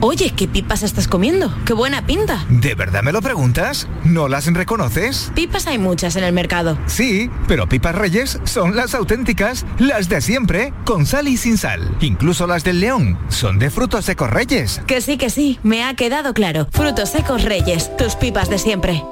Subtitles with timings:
[0.00, 1.52] Oye, ¿qué pipas estás comiendo?
[1.64, 2.46] ¡Qué buena pinta!
[2.48, 3.88] ¿De verdad me lo preguntas?
[4.04, 5.32] ¿No las reconoces?
[5.34, 6.78] Pipas hay muchas en el mercado.
[6.86, 11.96] Sí, pero pipas reyes son las auténticas, las de siempre, con sal y sin sal.
[12.00, 14.80] Incluso las del león son de frutos secos reyes.
[14.86, 16.68] Que sí, que sí, me ha quedado claro.
[16.70, 19.02] Frutos secos reyes, tus pipas de siempre.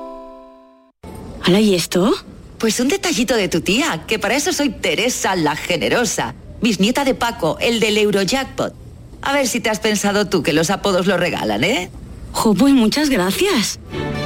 [1.43, 2.15] ¿Hala y esto?
[2.59, 7.15] Pues un detallito de tu tía, que para eso soy Teresa la Generosa, bisnieta de
[7.15, 8.86] Paco, el del Eurojackpot.
[9.23, 11.91] A ver si te has pensado tú que los apodos lo regalan, ¿eh?
[12.33, 13.81] Jo, pues muchas gracias.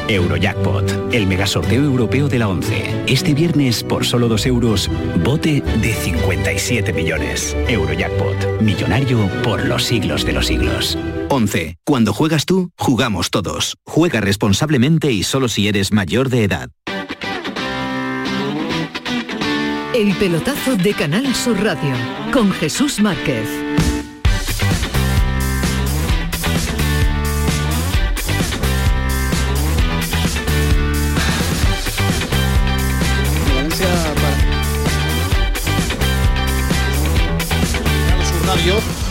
[0.08, 3.04] Eurojackpot, el megasorteo europeo de la 11.
[3.06, 4.90] Este viernes, por solo 2 euros,
[5.22, 7.56] bote de 57 millones.
[7.68, 10.98] Eurojackpot, millonario por los siglos de los siglos.
[11.28, 11.76] 11.
[11.84, 13.76] Cuando juegas tú, jugamos todos.
[13.86, 16.70] Juega responsablemente y solo si eres mayor de edad.
[19.94, 21.94] El pelotazo de Canal Sur Radio
[22.32, 23.48] con Jesús Márquez.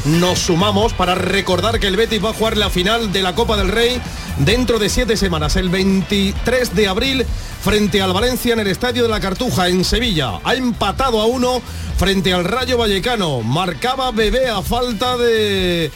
[0.05, 3.57] Nos sumamos para recordar que el Betis va a jugar la final de la Copa
[3.57, 3.99] del Rey
[4.37, 7.25] dentro de siete semanas, el 23 de abril,
[7.63, 10.39] frente al Valencia en el Estadio de la Cartuja, en Sevilla.
[10.43, 11.61] Ha empatado a uno
[11.97, 13.41] frente al Rayo Vallecano.
[13.41, 15.91] Marcaba Bebé a falta de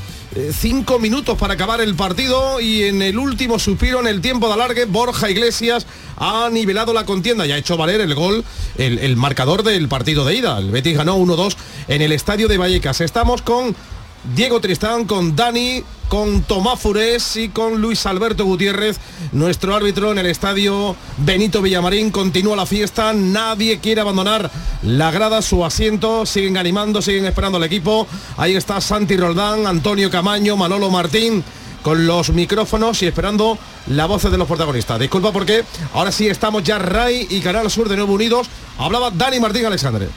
[0.53, 4.53] cinco minutos para acabar el partido y en el último suspiro, en el tiempo de
[4.53, 5.85] alargue, Borja Iglesias
[6.17, 8.43] ha nivelado la contienda y ha hecho valer el gol,
[8.77, 10.57] el, el marcador del partido de ida.
[10.57, 11.55] El Betis ganó 1-2
[11.87, 13.01] en el estadio de Vallecas.
[13.01, 13.75] Estamos con
[14.23, 18.97] Diego Tristán, con Dani, con Tomás Furés y con Luis Alberto Gutiérrez,
[19.33, 22.09] nuestro árbitro en el estadio Benito Villamarín.
[22.09, 24.49] Continúa la fiesta, nadie quiere abandonar
[24.81, 28.07] la grada, su asiento, siguen animando, siguen esperando al equipo.
[28.37, 31.43] Ahí está Santi Roldán, Antonio Camaño, Manolo Martín
[31.83, 33.57] con los micrófonos y esperando
[33.87, 34.99] la voz de los protagonistas.
[34.99, 38.47] Disculpa porque ahora sí estamos ya Ray y Canal Sur de nuevo unidos.
[38.77, 40.07] Hablaba Dani Martín Alexandre.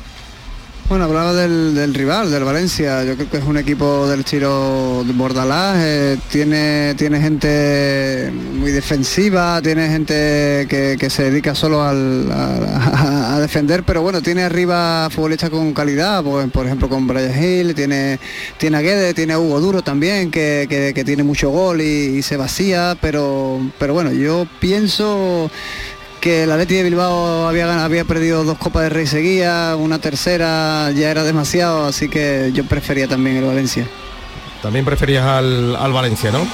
[0.89, 3.03] Bueno, hablaba del, rival, del Valencia.
[3.03, 5.79] Yo creo que es un equipo del estilo de Bordalás.
[5.81, 13.83] Eh, tiene, tiene gente muy defensiva, tiene gente que, se dedica solo al, a, defender,
[13.83, 18.21] pero bueno, tiene arriba futbolistas con calidad, pues, por ejemplo con Brian Hill, tiene,
[18.57, 22.37] tiene a Guedes, tiene a Hugo Duro también, que, tiene mucho gol y, y, se
[22.37, 25.51] vacía, pero, pero bueno, yo pienso
[26.27, 30.91] que el Atleti de Bilbao había, había perdido dos Copas de Rey seguía, una tercera
[30.91, 33.87] ya era demasiado, así que yo prefería también el Valencia.
[34.61, 36.45] También preferías al, Valencia, ¿no?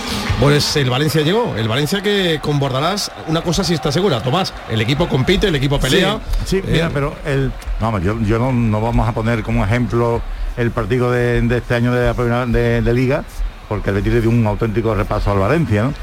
[0.40, 4.52] Pues el Valencia llegó, el Valencia que con Bordalás, una cosa sí está segura, Tomás,
[4.68, 6.20] el equipo compite, el equipo pelea.
[6.44, 7.50] Sí, mira, eh, pero el,
[7.80, 10.20] vamos, yo, no, vamos a poner como ejemplo
[10.58, 12.12] el partido de, este año de,
[12.48, 13.24] de, de Liga,
[13.70, 15.94] porque el Betis le dio un auténtico repaso al Valencia, ¿no?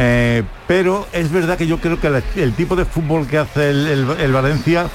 [0.00, 2.06] Eh, pero es verdad que yo creo que
[2.36, 4.86] el, tipo de fútbol que hace el, Valencia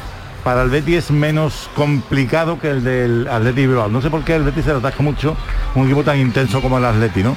[0.45, 3.89] para el Betis es menos complicado que el del Atleti Bilbao.
[3.89, 5.35] No sé por qué el Betis se le atasca mucho
[5.75, 7.35] un equipo tan intenso como el Atleti, ¿no?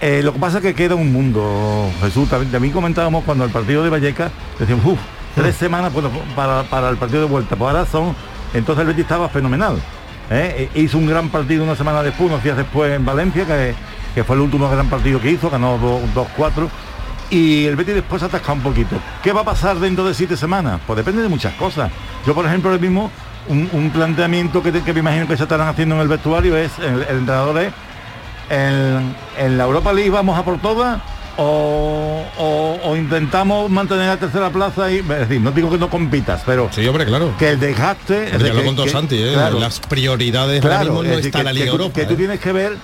[0.00, 2.28] Eh, lo que pasa es que queda un mundo, Jesús.
[2.28, 4.98] También, comentábamos cuando el partido de Vallecas, decíamos, uff,
[5.36, 5.58] tres mm.
[5.58, 5.92] semanas
[6.34, 7.54] para, el partido de vuelta.
[7.54, 8.16] Pues ahora son,
[8.54, 9.76] entonces el Betis estaba fenomenal.
[10.30, 10.68] ¿eh?
[10.74, 13.74] E hizo un gran partido una semana después, unos días después en Valencia, que,
[14.18, 16.68] que fue el último gran partido que hizo, ganó 2-4
[17.30, 18.96] y el Betis después atasca un poquito.
[19.22, 20.80] ¿Qué va a pasar dentro de siete semanas?
[20.88, 21.88] Pues depende de muchas cosas.
[22.26, 23.12] Yo, por ejemplo, ahora mismo,
[23.46, 26.56] un, un planteamiento que, te- que me imagino que se estarán haciendo en el vestuario
[26.56, 27.72] es, el, el entrenador es,
[28.50, 31.00] en, en la Europa League vamos a por todas
[31.36, 35.88] o, o- o intentamos mantener la tercera plaza y es decir, no digo que no
[35.88, 37.32] compitas, pero sí, hombre, claro.
[37.38, 39.30] que el desgaste es Ya de lo que- contó que- Santi, ¿eh?
[39.34, 41.94] claro, Las prioridades ahora Claro, mismo no es decir, está que- la Liga tú- Europa.
[41.94, 42.16] Que tú ¿eh?
[42.16, 42.76] tienes que ver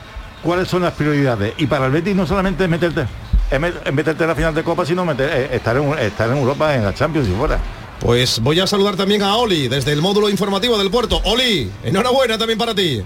[0.44, 1.55] cuáles son las prioridades.
[1.58, 3.06] Y para el Betis no solamente es meterte,
[3.50, 6.29] es met- es meterte en la final de Copa, sino meter- eh, estar, en, estar
[6.31, 7.58] en Europa, en la Champions y fuera.
[8.00, 11.20] Pues voy a saludar también a Oli desde el módulo informativo del puerto.
[11.25, 13.02] Oli, enhorabuena también para ti.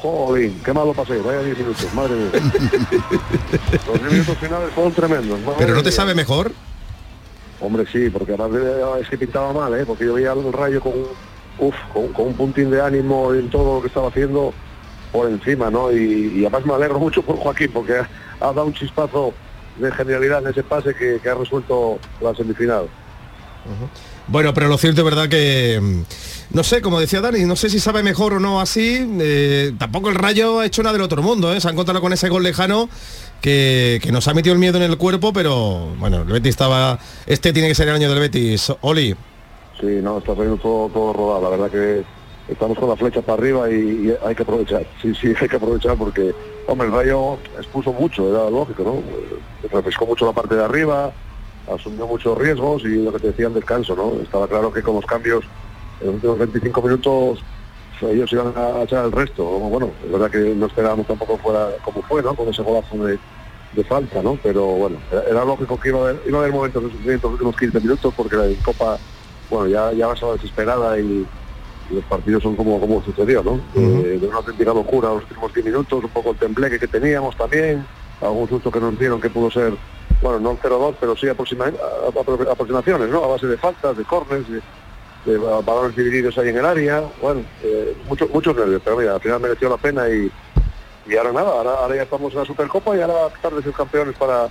[0.00, 2.30] Jolín, qué malo pasé, vaya 10 minutos, madre mía.
[3.86, 5.40] Los 10 minutos finales fueron tremendos.
[5.40, 5.96] madre Pero no te mía.
[5.96, 6.52] sabe mejor.
[7.60, 9.84] Hombre, sí, porque además de- es que pintaba mal, ¿eh?
[9.86, 11.06] porque yo veía el rayo con, un-
[11.58, 14.52] uf, con, con un puntín de ánimo en todo lo que estaba haciendo
[15.14, 15.92] por encima, ¿no?
[15.92, 18.08] Y, y además me alegro mucho por Joaquín, porque ha,
[18.40, 19.32] ha dado un chispazo
[19.78, 22.86] de genialidad en ese pase que, que ha resuelto la semifinal.
[24.26, 27.70] Bueno, pero lo cierto es verdad que, mm, no sé, como decía Dani, no sé
[27.70, 29.06] si sabe mejor o no así.
[29.20, 31.60] eh, tampoco el Rayo ha hecho nada del otro mundo, ¿eh?
[31.60, 32.88] Se han encontrado con ese gol lejano
[33.40, 36.98] que, que nos ha metido el miedo en el cuerpo, pero bueno, el Betis estaba...
[37.26, 38.72] Este tiene que ser el año del Betis.
[38.80, 39.14] Oli.
[39.80, 41.42] Sí, no, está saliendo todo, todo rodado.
[41.42, 42.04] La verdad que
[42.48, 44.86] estamos con la flecha para arriba y, hay que aprovechar.
[45.00, 46.34] Sí, sí, hay que aprovechar porque,
[46.66, 48.94] hombre, el Rayo expuso mucho, era lógico, ¿no?
[48.94, 51.12] Eh, Refrescó mucho la parte de arriba,
[51.72, 54.22] asumió muchos riesgos y lo que te decía el descanso, ¿no?
[54.22, 55.44] Estaba claro que con los cambios
[56.00, 57.44] en los últimos 25 minutos
[58.02, 59.44] ellos iban a echar el resto.
[59.44, 62.34] Bueno, es verdad que no esperábamos tampoco fuera como fue, ¿no?
[62.34, 63.18] Con ese golazo de,
[63.72, 64.38] de falta, ¿no?
[64.42, 67.40] Pero bueno, era, lógico que iba a haber, a haber momentos de sufrimiento en los
[67.40, 68.98] últimos 15 minutos porque la Copa,
[69.50, 71.26] bueno, ya, ya vas a la desesperada y
[71.90, 73.60] los partidos son como, como sucedió, ¿no?
[73.74, 77.36] Eh, de una auténtica locura los últimos 10 minutos, un poco el tembleque que teníamos
[77.36, 77.86] también,
[78.20, 79.74] algún susto que nos dieron que pudo ser,
[80.22, 81.72] bueno, no el 0-2, pero sí aproxima-
[82.50, 83.24] aproximaciones, ¿no?
[83.24, 84.62] A base de faltas, de corners, de,
[85.30, 89.20] de balones divididos ahí en el área, bueno, eh, mucho- muchos nervios, pero mira, al
[89.20, 90.30] final mereció la pena y,
[91.06, 93.72] y ahora nada, ahora, ahora ya estamos en la Supercopa y ahora tratar de ser
[93.72, 94.48] campeones para,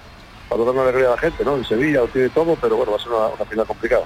[0.54, 1.58] para dar una alegría a la gente, ¿no?
[1.58, 4.04] En Sevilla lo tiene todo, pero bueno, va a ser una, una final complicada.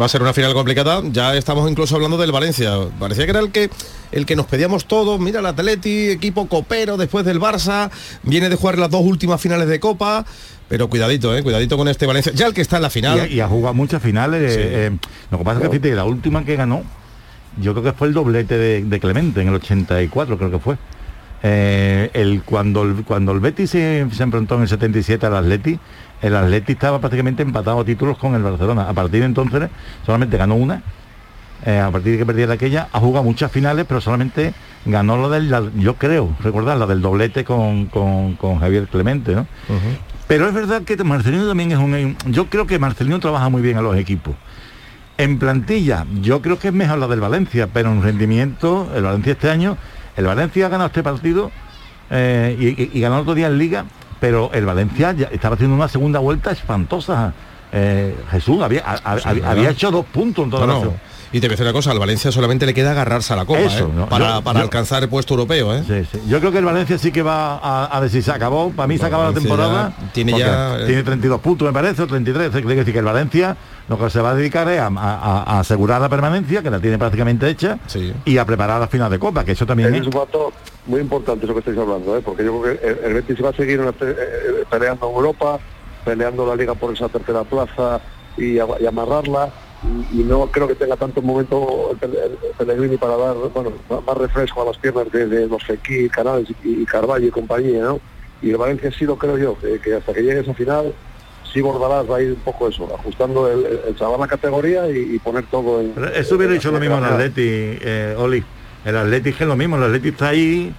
[0.00, 1.02] Va a ser una final complicada.
[1.04, 2.72] Ya estamos incluso hablando del Valencia.
[2.98, 3.70] Parecía que era el que
[4.12, 5.18] el que nos pedíamos todos.
[5.20, 7.90] Mira el Atleti, equipo copero después del Barça.
[8.22, 10.24] Viene de jugar las dos últimas finales de Copa.
[10.68, 12.32] Pero cuidadito, eh, cuidadito con este Valencia.
[12.34, 13.30] Ya el que está en la final.
[13.30, 14.54] Y, y ha jugado muchas finales.
[14.54, 14.60] Sí.
[14.60, 14.98] eh, eh,
[15.30, 16.82] lo que pasa es que la última que ganó,
[17.60, 20.76] yo creo que fue el doblete de, de Clemente en el 84, creo que fue.
[21.46, 25.78] Eh, el, cuando, el, cuando el Betis se, se enfrentó en el 77 al Atleti,
[26.22, 28.88] el Atleti estaba prácticamente empatado a títulos con el Barcelona.
[28.88, 29.68] A partir de entonces
[30.06, 30.82] solamente ganó una.
[31.66, 34.54] Eh, a partir de que perdiera aquella, ha jugado muchas finales, pero solamente
[34.86, 39.34] ganó lo del, la- yo creo, recordar, la del doblete con, con- con Javier Clemente,
[39.34, 39.46] ¿no?
[40.26, 42.16] Pero es verdad que Marcelino también es un...
[42.26, 44.34] Yo creo que Marcelino trabaja muy bien a los equipos.
[45.18, 49.32] En plantilla, yo creo que es mejor la del Valencia, pero en rendimiento, el Valencia
[49.32, 49.76] este año,
[50.16, 51.50] el Valencia ha ganado este partido
[52.10, 53.84] eh, y, y- y ganó el otro día en Liga,
[54.20, 57.32] pero el Valencia ya estaba haciendo una segunda vuelta espantosa.
[57.72, 59.50] Eh, Jesús había, a- a- Sí, había, ¿verdad?
[59.58, 60.92] había hecho dos puntos en toda No, la no.
[61.34, 63.44] Y te voy a decir una cosa, al Valencia solamente le queda agarrarse a la
[63.44, 64.08] copa, Eso, eh, ¿no?
[64.08, 65.82] para, Yo- para yo- alcanzar el puesto europeo, ¿eh?
[65.84, 66.20] Sí, sí.
[66.28, 68.98] Yo creo que el Valencia sí que va a, a decir, se acabó, para mí
[68.98, 69.92] se acaba la Valencia temporada.
[70.00, 72.50] ya tiene porque ya, eh, Tiene 32 puntos, me parece, o 33.
[72.52, 73.56] Quiere decir que el Valencia
[73.88, 76.78] lo que se va a dedicar es a, a- a asegurar la permanencia, que la
[76.78, 77.80] tiene prácticamente hecha,
[78.24, 80.06] y a preparar la final de Copa, que eso también Es es.
[80.06, 80.52] un factor
[80.86, 82.22] muy importante eso que estáis hablando, ¿eh?
[82.24, 85.58] porque yo creo que el, el Betis va a seguir eh, peleando en Europa,
[86.04, 88.00] peleando la liga por esa tercera plaza
[88.38, 89.48] y amarrarla.
[90.12, 93.72] Y, y no creo que tenga tanto momento el, Pel- el Pellegrini para dar bueno,
[94.06, 97.82] más- refresco a las piernas de, de los Fekir, Canales y, y Carvalho y compañía,
[97.84, 98.00] ¿no?
[98.42, 100.92] Y el Valencia sí lo creo yo, que, que hasta que llegue esa final
[101.52, 104.90] sí Bordalás va a ir un poco eso, ajustando el, el, chaval a la categoría
[104.90, 105.92] y, y poner todo en...
[105.94, 108.42] Pero Eso hubiera dicho lo mismo el Atleti, eh, Oli.
[108.84, 110.74] El Atleti es lo mismo, el Atleti está ahí,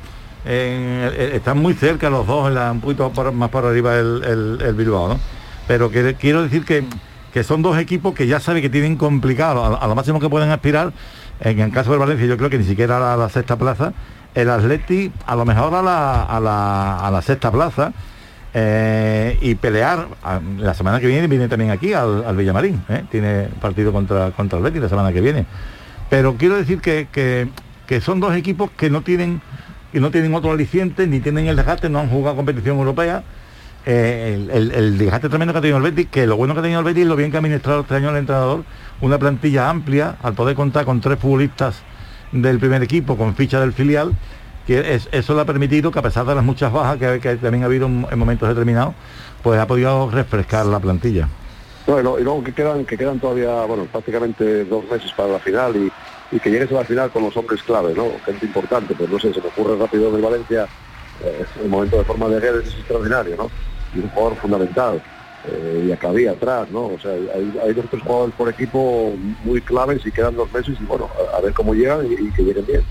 [0.46, 3.96] en- eh, están muy cerca los dos, en la- un poquito por- más por arriba
[3.98, 5.20] el, el- el Bilbao, ¿no?
[5.68, 6.84] Pero que, quiero decir que,
[7.36, 10.52] que son dos equipos que ya sabe que tienen complicado, a, lo máximo que pueden
[10.52, 10.94] aspirar,
[11.42, 13.92] en el caso del Valencia yo creo que ni siquiera a la, sexta plaza,
[14.34, 17.92] el Atleti a lo mejor a la, a la, a la sexta plaza,
[18.54, 23.04] eh, y pelear a- la semana que viene viene también aquí al, al Villamarín ¿eh?
[23.12, 25.46] tiene partido contra contra el Betis la semana que viene.
[26.10, 27.50] Pero quiero decir que, que-
[27.86, 29.42] que son dos equipos que no tienen
[29.92, 33.24] que no tienen otro aliciente ni tienen el desgaste no han jugado competición europea
[33.88, 36.80] Eh, el, el- tremendo que ha tenido el Betis que lo bueno que ha tenido
[36.80, 38.64] el Betis lo bien que ha administrado este año el entrenador
[39.02, 41.84] una plantilla amplia al poder contar con tres futbolistas
[42.32, 44.14] del primer equipo con ficha del filial
[44.66, 47.62] que es- eso le ha permitido que a pesar de las muchas bajas que, también
[47.62, 48.96] ha habido en, en momentos determinados,
[49.44, 51.28] pues ha podido refrescar la plantilla.
[51.86, 55.76] Bueno, y luego que quedan, que quedan todavía, bueno, prácticamente dos meses para la final
[55.76, 55.92] y,
[56.36, 58.06] y que llegues a la final con los hombres clave, ¿no?
[58.26, 60.66] Gente importante, pues no sé, se me ocurre rápido en el Valencia,
[61.24, 63.52] eh, el momento de forma de Guedes es extraordinario, ¿no?
[63.96, 65.02] Y un jugador fundamental.
[65.48, 66.88] eh, y a Cadí atrás, ¿no?
[66.88, 70.76] O sea, hay, hay dos tres jugadores por equipo muy claves y quedan dos meses
[70.82, 72.82] y bueno, a, a ver cómo llegan y, y que lleguen bien.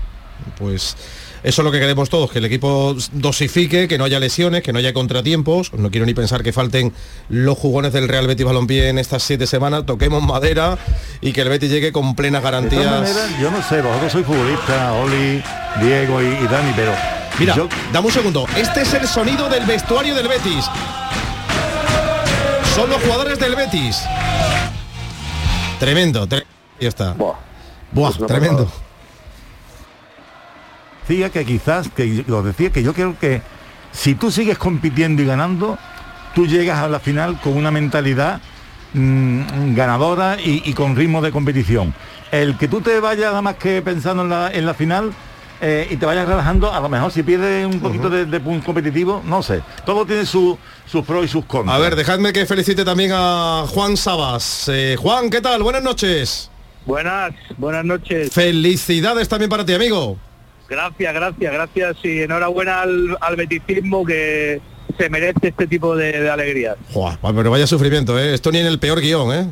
[0.57, 0.95] Pues
[1.43, 4.71] eso es lo que queremos todos, que el equipo dosifique, que no haya lesiones, que
[4.73, 5.73] no haya contratiempos.
[5.73, 6.93] No quiero ni pensar que falten
[7.29, 9.85] los jugones del Real Betis Balompié en estas siete semanas.
[9.85, 10.77] Toquemos madera
[11.21, 13.01] y que el Betis llegue con plenas De todas garantías.
[13.01, 15.43] maneras, yo no sé, vosotros sois futbolistas, Oli,
[15.81, 16.91] Diego y, y Dani, pero
[17.39, 18.45] Mira, yo dame un segundo.
[18.55, 20.65] Este es el sonido del vestuario del Betis.
[22.75, 24.01] Son los jugadores del Betis.
[25.79, 26.45] Tremendo, tre-
[26.79, 27.13] ya está.
[27.91, 28.71] Buah, tremendo.
[31.07, 33.41] decía que quizás, que yo- os decía que yo creo que
[33.91, 35.77] si tú sigues compitiendo y ganando,
[36.33, 38.41] tú llegas a la final con una mentalidad
[38.93, 41.93] mm, ganadora y, y con ritmo de competición.
[42.31, 45.13] El que tú te vayas nada más que pensando en la, en la final
[45.61, 48.65] eh, y te vayas relajando, a lo mejor si pierdes un poquito de, de punto
[48.65, 49.61] competitivo, no sé.
[49.85, 51.75] Todo tiene su- sus pros y sus contras.
[51.75, 54.69] A ver, dejadme que felicite también a Juan Sabas.
[54.71, 55.63] Eh, Juan, ¿qué tal?
[55.63, 56.49] Buenas noches.
[56.85, 58.31] Buenas, buenas noches.
[58.31, 60.17] Felicidades también para ti, amigo.
[60.69, 64.61] Gracias, gracias, gracias y enhorabuena al, al beticismo que
[64.97, 66.75] se merece este tipo de, de alegrías.
[66.93, 68.33] Joder, pero vaya sufrimiento, ¿eh?
[68.33, 69.47] Esto ni en el peor guion, ¿eh?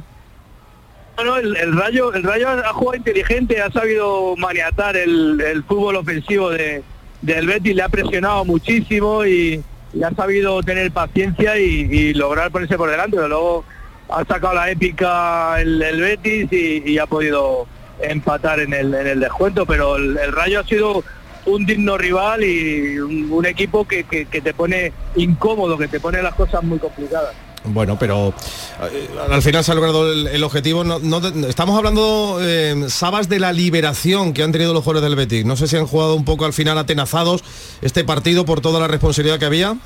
[1.15, 6.83] Bueno, el, Rayo, el Rayo ha jugado inteligente, ha sabido maniatar el, fútbol ofensivo de,
[7.21, 9.63] del Betis, le ha presionado muchísimo y,
[10.03, 13.65] ha sabido tener paciencia y, lograr ponerse por delante, pero luego
[14.09, 17.67] ha sacado la épica el, Betis y, ha podido
[18.01, 21.03] empatar en el, en el descuento, pero el Rayo ha sido
[21.45, 25.99] un digno rival y un, un equipo que, que- que te pone incómodo, que te
[25.99, 27.33] pone las cosas muy complicadas.
[27.65, 28.33] Bueno, pero
[28.91, 30.83] eh, al final se ha logrado el, el objetivo.
[30.83, 30.97] No,
[31.47, 35.45] estamos hablando, eh, Sabas, de la liberación que han tenido los jugadores del Betis.
[35.45, 37.43] No sé si han jugado un poco al final atenazados
[37.81, 39.77] este partido por toda la responsabilidad que había.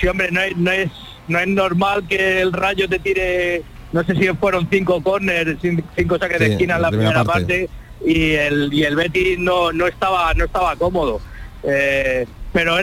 [0.00, 0.90] Sí, hombre, no es, no es,
[1.28, 5.84] no es normal que el Rayo te tire, no sé si fueron cinco corners, cin-
[5.96, 7.68] cinco saques Sí, de esquina en la la primera primera parte.
[7.68, 11.20] parte, y el y el Betis no, no estaba no estaba cómodo.
[11.62, 12.76] Eh, pero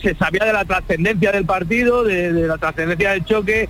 [0.00, 3.68] se sabía de la trascendencia del partido, de, de la trascendencia del choque.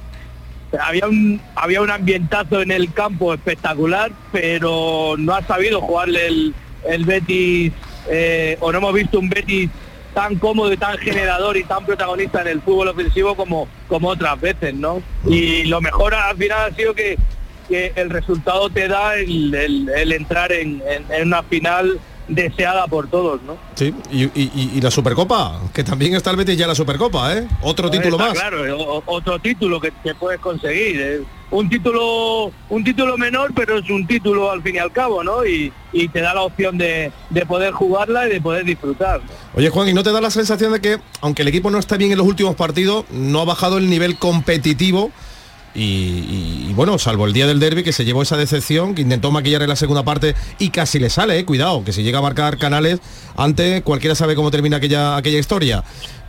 [0.81, 6.55] Había un había un ambientazo en el campo espectacular, pero no ha sabido jugarle el,
[6.89, 7.73] el Betis
[8.09, 9.71] eh, o no hemos visto un Betis
[10.15, 14.41] tan cómodo y tan generador y tan protagonista en el fútbol ofensivo como, como otras
[14.41, 15.03] veces, ¿no?
[15.27, 17.17] Y lo mejor al final ha sido que,
[17.69, 22.87] que el resultado te da el, el- el entrar en, en- en una final deseada
[22.87, 23.57] por todos, ¿no?
[23.75, 27.37] Sí, y, y- y- y la Supercopa, que también está el Betis ya la Supercopa,
[27.37, 27.47] ¿eh?
[27.63, 28.33] Otro título más.
[28.33, 31.01] Claro, o- otro título que, que puedes conseguir.
[31.01, 31.21] eh.
[31.51, 35.45] Un título un título menor, pero es un título al fin y al cabo, ¿no?
[35.45, 39.21] Y, y te da la opción de, de poder jugarla y de poder disfrutar.
[39.55, 41.99] Oye Juan, ¿y no te da la sensación de que, aunque el equipo no está
[41.99, 45.11] bien en los últimos partidos, no ha bajado el nivel competitivo?
[45.75, 49.63] Y, bueno, salvo el día del derby que se llevó esa decepción, que intentó maquillar
[49.63, 52.59] en la segunda parte y casi le sale, eh, cuidado, que si llega a marcar
[52.59, 53.01] canales,
[53.37, 55.83] antes cualquiera sabe cómo termina aquella, aquella historia.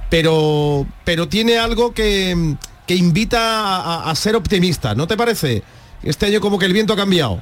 [0.09, 2.55] Pero, pero tiene algo que,
[2.87, 5.63] que invita a, ser optimista, ¿no te parece?
[6.03, 7.41] Este año como que el viento ha cambiado.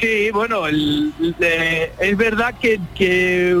[0.00, 3.54] Sí, bueno, es verdad que, que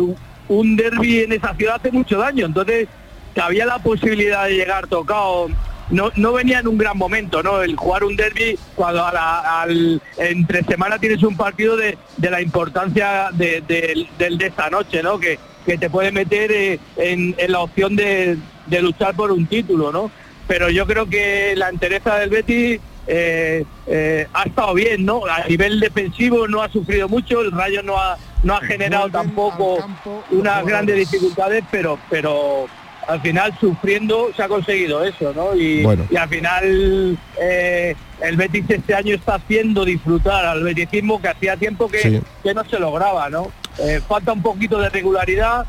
[0.48, 2.88] un derby en esa ciudad hace mucho daño, entonces
[3.34, 5.48] que había la posibilidad de llegar tocado.
[5.90, 7.62] No, no venía en un gran momento, ¿no?
[7.62, 12.30] El jugar un derby cuando a la- al, entre semana tienes un partido de, de
[12.30, 15.18] la importancia de, de- del de esta noche, ¿no?
[15.18, 19.46] Que, que te puede meter eh, en, en la opción de, de luchar por un
[19.46, 20.10] título, ¿no?
[20.46, 25.26] Pero yo creo que la entereza del Betis eh, eh, ha estado bien, ¿no?
[25.26, 29.78] A nivel defensivo no ha sufrido mucho, el Rayo no ha, no ha generado tampoco
[30.30, 32.66] unas grandes dificultades, pero, pero
[33.08, 35.54] al final sufriendo se ha conseguido eso, ¿no?
[35.56, 36.06] Y, Bueno.
[36.10, 41.56] y al final eh, el Betis este año está haciendo disfrutar al beticismo que hacía
[41.56, 42.20] tiempo que, Sí.
[42.42, 43.50] que no se lograba, ¿no?
[43.78, 45.64] Eh, falta un poquito de regularidad.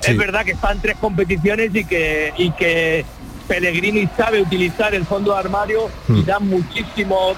[0.00, 0.10] Sí.
[0.12, 3.04] Es verdad que están tres competiciones y que, y que
[3.48, 6.24] Pellegrini sabe utilizar el fondo de armario y Hmm.
[6.24, 7.34] da muchísimo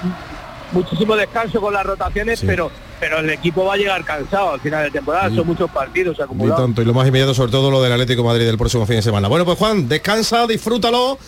[0.72, 2.46] muchísimo descanso con las rotaciones, Sí.
[2.46, 2.70] pero
[3.04, 5.36] pero el equipo va a llegar cansado al final de temporada, Sí.
[5.36, 6.62] son muchos partidos Y acumulados.
[6.64, 8.96] tanto, y lo más inmediato sobre todo lo del Atlético de Madrid del próximo fin
[8.96, 9.28] de semana.
[9.28, 11.18] Bueno, pues Juan, descansa, disfrútalo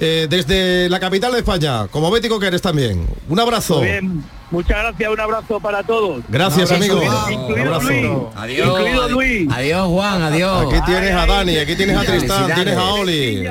[0.00, 3.06] eh, desde la capital de España, como bético que eres también.
[3.26, 3.78] Un abrazo.
[3.78, 6.22] Muy bien, muchas gracias, un abrazo para todos.
[6.28, 7.00] Gracias, amigo.
[7.00, 7.88] Un Incluido abrazo.
[7.90, 8.22] Luis.
[8.36, 8.68] Adiós.
[8.68, 9.48] Incluido Luis.
[9.50, 10.66] Adiós, Juan, adiós.
[10.74, 13.48] Aquí tienes a Dani, aquí tienes a Tristán, tienes a Oli.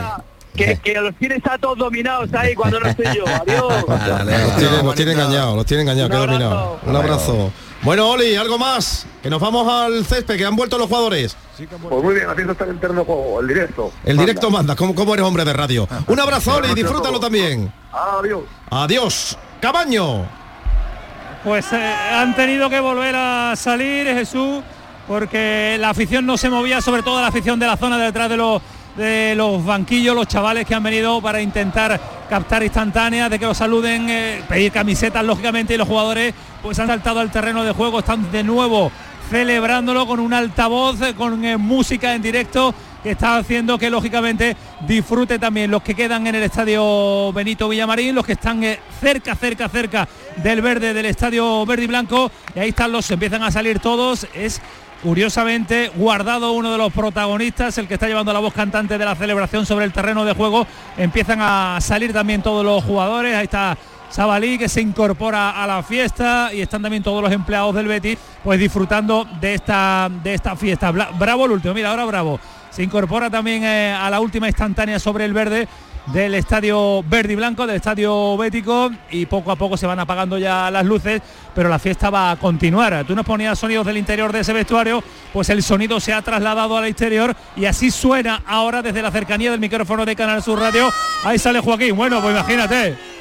[0.55, 3.25] Que, que los tienes a todos dominados ahí cuando no estoy yo.
[3.27, 3.85] Adiós.
[3.87, 6.79] Los tiene, los tiene engañados, los tiene engañados, qué dominado.
[6.85, 7.51] Un abrazo.
[7.83, 9.05] Bueno, Oli, algo más.
[9.21, 11.35] Que nos vamos al césped, que han vuelto los jugadores.
[11.57, 13.91] Pues muy bien, fiesta está en el juego, el directo.
[14.05, 15.87] El directo manda, ¿cómo, cómo eres hombre de radio?
[16.07, 17.71] Un abrazo, Oli, disfrútalo también.
[17.91, 18.43] Adiós.
[18.69, 19.37] Adiós.
[19.61, 20.25] Cabaño.
[21.43, 24.63] Pues eh, han tenido que volver a salir, Jesús,
[25.07, 28.37] porque la afición no se movía, sobre todo la afición de la zona detrás de
[28.37, 28.61] los
[28.95, 33.57] de los banquillos, los chavales que han venido para intentar captar instantáneas, de que los
[33.57, 37.99] saluden, eh, pedir camisetas lógicamente y los jugadores pues han saltado al terreno de juego,
[37.99, 38.91] están de nuevo
[39.29, 44.55] celebrándolo con un altavoz, eh, con eh, música en directo que está haciendo que lógicamente
[44.87, 48.63] disfrute también los que quedan en el estadio Benito Villamarín, los que están
[49.01, 50.07] cerca, cerca, cerca
[50.37, 52.31] del verde del estadio verde y blanco.
[52.55, 54.25] Y ahí están los, empiezan a salir todos.
[54.33, 54.61] Es
[55.03, 59.15] curiosamente guardado uno de los protagonistas, el que está llevando la voz cantante de la
[59.15, 60.65] celebración sobre el terreno de juego.
[60.97, 63.35] Empiezan a salir también todos los jugadores.
[63.35, 63.77] Ahí está
[64.13, 68.19] Sabalí que se incorpora a la fiesta y están también todos los empleados del Betis
[68.43, 70.91] pues disfrutando de esta de esta fiesta.
[70.91, 72.39] Bravo el último, mira ahora Bravo.
[72.69, 75.67] Se incorpora también eh, a la última instantánea sobre el verde
[76.07, 80.37] del estadio verde y blanco, del estadio bético y poco a poco se van apagando
[80.37, 81.21] ya las luces,
[81.55, 83.05] pero la fiesta va a continuar.
[83.05, 86.77] Tú nos ponías sonidos del interior de ese vestuario, pues el sonido se ha trasladado
[86.77, 90.91] al exterior y así suena ahora desde la cercanía del micrófono de Canal Sur Radio.
[91.23, 91.95] Ahí sale Joaquín.
[91.95, 93.12] Bueno, pues imagínate.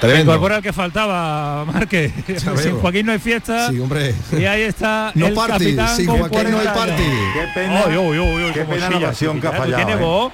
[0.00, 0.32] Se Tremendo.
[0.32, 2.10] incorpora el que faltaba, Marque.
[2.56, 2.80] Sin.
[2.80, 3.68] Joaquín no hay fiesta.
[3.68, 4.14] Sí, hombre.
[4.32, 6.96] Y ahí está No el party, capitán sin con Joaquín no hay 40 años.
[6.96, 7.02] party.
[7.34, 9.70] Qué pena, uy, uy, uy, qué pena la ocasión que ha fallado.
[9.70, 10.00] ¿Tú tienes ¿eh?
[10.04, 10.32] voz?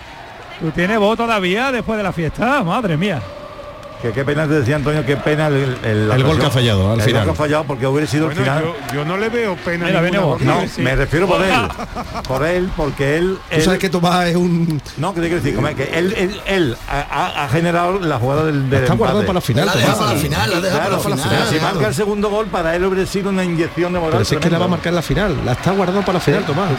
[0.61, 2.63] ¿Tú tienes voz todavía después de la fiesta?
[2.63, 3.21] Madre mía.
[4.07, 6.93] Que qué pena te decía Antonio, qué pena el, el, El gol que ha fallado
[6.93, 7.25] al el final.
[7.27, 8.65] Gol que ha fallado porque hubiera sido Bueno, el final.
[8.65, 10.39] yo, yo no le veo pena Mira, No,
[10.73, 10.81] sí.
[10.83, 11.53] me refiero por él.
[12.29, 13.39] Por él, porque él.
[13.51, 14.81] Tú sabes él- que Tomás es un...
[14.97, 18.45] No, que te quiero decir, como es que él, él, él ha, generado la jugada
[18.45, 19.67] del, del Está guardado para la final.
[19.67, 19.87] La Tomás.
[19.87, 21.47] deja para la final, la deja Claro, para la final.
[21.49, 24.13] si marca el segundo gol, para él hubiera sido una inyección de moral.
[24.15, 25.37] Pero si es que la va a marcar la final.
[25.45, 26.71] La está guardado para la final, Tomás.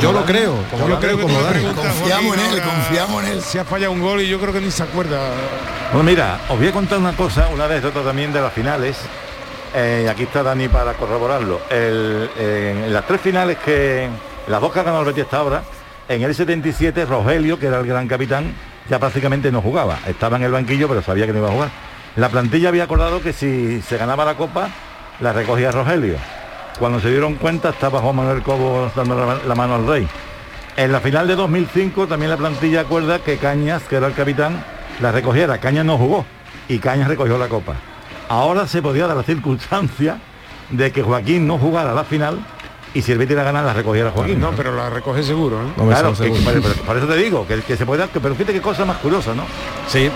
[0.00, 0.54] Yo lo creo.
[0.70, 3.42] Como Yo lo creo como Confiamos en él, confiamos en él.
[3.42, 5.18] Si ha fallado un gol y yo creo que ni se acuerda.
[5.92, 8.98] Bueno, mira, os voy a contar una cosa, una anécdota también de las finales.
[9.72, 11.60] Eh, aquí está Dani para corroborarlo.
[11.70, 14.08] En las tres finales que,
[14.48, 15.62] las dos que ha ganado el Betis hasta ahora,
[16.08, 18.52] en el 77 Rogelio, que era el gran capitán,
[18.90, 20.00] ya prácticamente no jugaba.
[20.06, 21.68] Estaba en el banquillo, pero sabía que no iba a jugar.
[22.16, 24.68] La plantilla había acordado que si se ganaba la copa,
[25.20, 26.16] la recogía Rogelio.
[26.80, 30.08] Cuando se dieron cuenta estaba Juan Manuel Cobo dando la, la mano al rey.
[30.76, 34.62] En la final de 2005 también la plantilla acuerda que Cañas, que era el capitán,
[35.00, 35.58] la recogiera.
[35.58, 36.24] Cañas no jugó
[36.68, 37.74] y Cañas recogió la copa.
[38.28, 40.18] Ahora se podía dar la circunstancia
[40.70, 42.38] de que Joaquín no jugara la final
[42.92, 44.40] y si el Betis la gana la recogiera Joaquín.
[44.40, 45.66] No, pero la recoge seguro, ¿eh?
[45.76, 46.40] Hombre, Claro, que- seguro.
[46.46, 48.60] pero- pero por eso te digo, que, que se puede dar, que- pero fíjate qué
[48.62, 49.44] cosa más curiosa, ¿no?
[49.86, 50.08] Sí,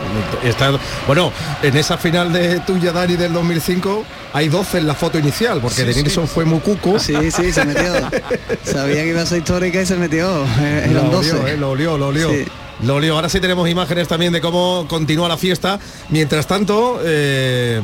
[0.42, 0.72] está.
[1.06, 1.30] Bueno,
[1.62, 5.76] en esa final de tuya, Dani, del 2005, hay 12 en la foto inicial, porque
[5.76, 6.98] Sí, De Nilsson fue muy cuco.
[6.98, 7.92] Sí, sí, se metió.
[8.64, 10.26] Sabía que iba a ser histórica y se metió.
[10.58, 11.52] Eh, Lo Eran olió, 12.
[11.52, 12.30] eh, lo olió, lo olió.
[12.30, 12.46] Sí.
[12.82, 13.14] Lo olió.
[13.14, 15.78] Ahora sí tenemos imágenes también de cómo continúa la fiesta.
[16.08, 17.80] Mientras tanto, eh,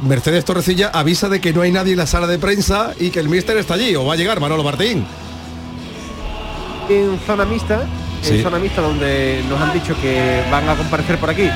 [0.00, 3.18] Mercedes Torrecilla avisa de que no hay nadie en la sala de prensa y que
[3.18, 5.04] el míster está allí, o va a llegar Manolo Martín.
[6.88, 7.82] en zona mixta,
[8.22, 8.36] Sí.
[8.36, 11.50] en zona mixta donde nos han dicho que van a comparecer por aquí.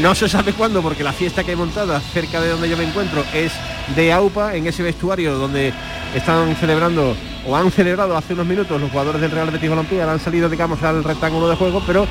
[0.00, 2.84] No se sabe cuándo porque la fiesta que hay montada cerca de donde yo me
[2.84, 3.52] encuentro es
[3.94, 5.72] de AUPA, en ese vestuario donde
[6.14, 10.18] están celebrando o han celebrado hace unos minutos los jugadores del Real Betis Balompié, han
[10.18, 12.06] salido digamos al rectángulo de juego, pero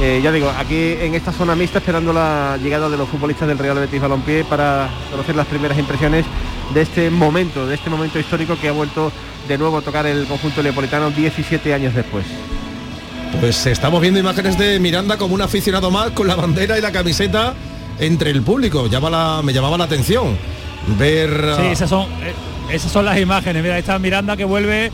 [0.00, 3.58] eh, ya digo, aquí en esta zona mixta esperando la llegada de los futbolistas del
[3.58, 6.24] Real Betis Balompié para conocer las primeras impresiones
[6.72, 9.10] de este momento, de este momento histórico que ha vuelto
[9.48, 12.26] de nuevo a tocar el conjunto leopolitano 17 años después.
[13.40, 16.92] Pues estamos viendo imágenes de Miranda como un aficionado más con la bandera y la
[16.92, 17.54] camiseta
[17.98, 18.86] entre el público.
[18.86, 20.36] Llama la- me llamaba la atención
[20.98, 21.30] ver.
[21.44, 22.32] a- Sí, esas son, eh,
[22.72, 23.62] esas son las imágenes.
[23.62, 24.90] Mira, está Miranda que vuelve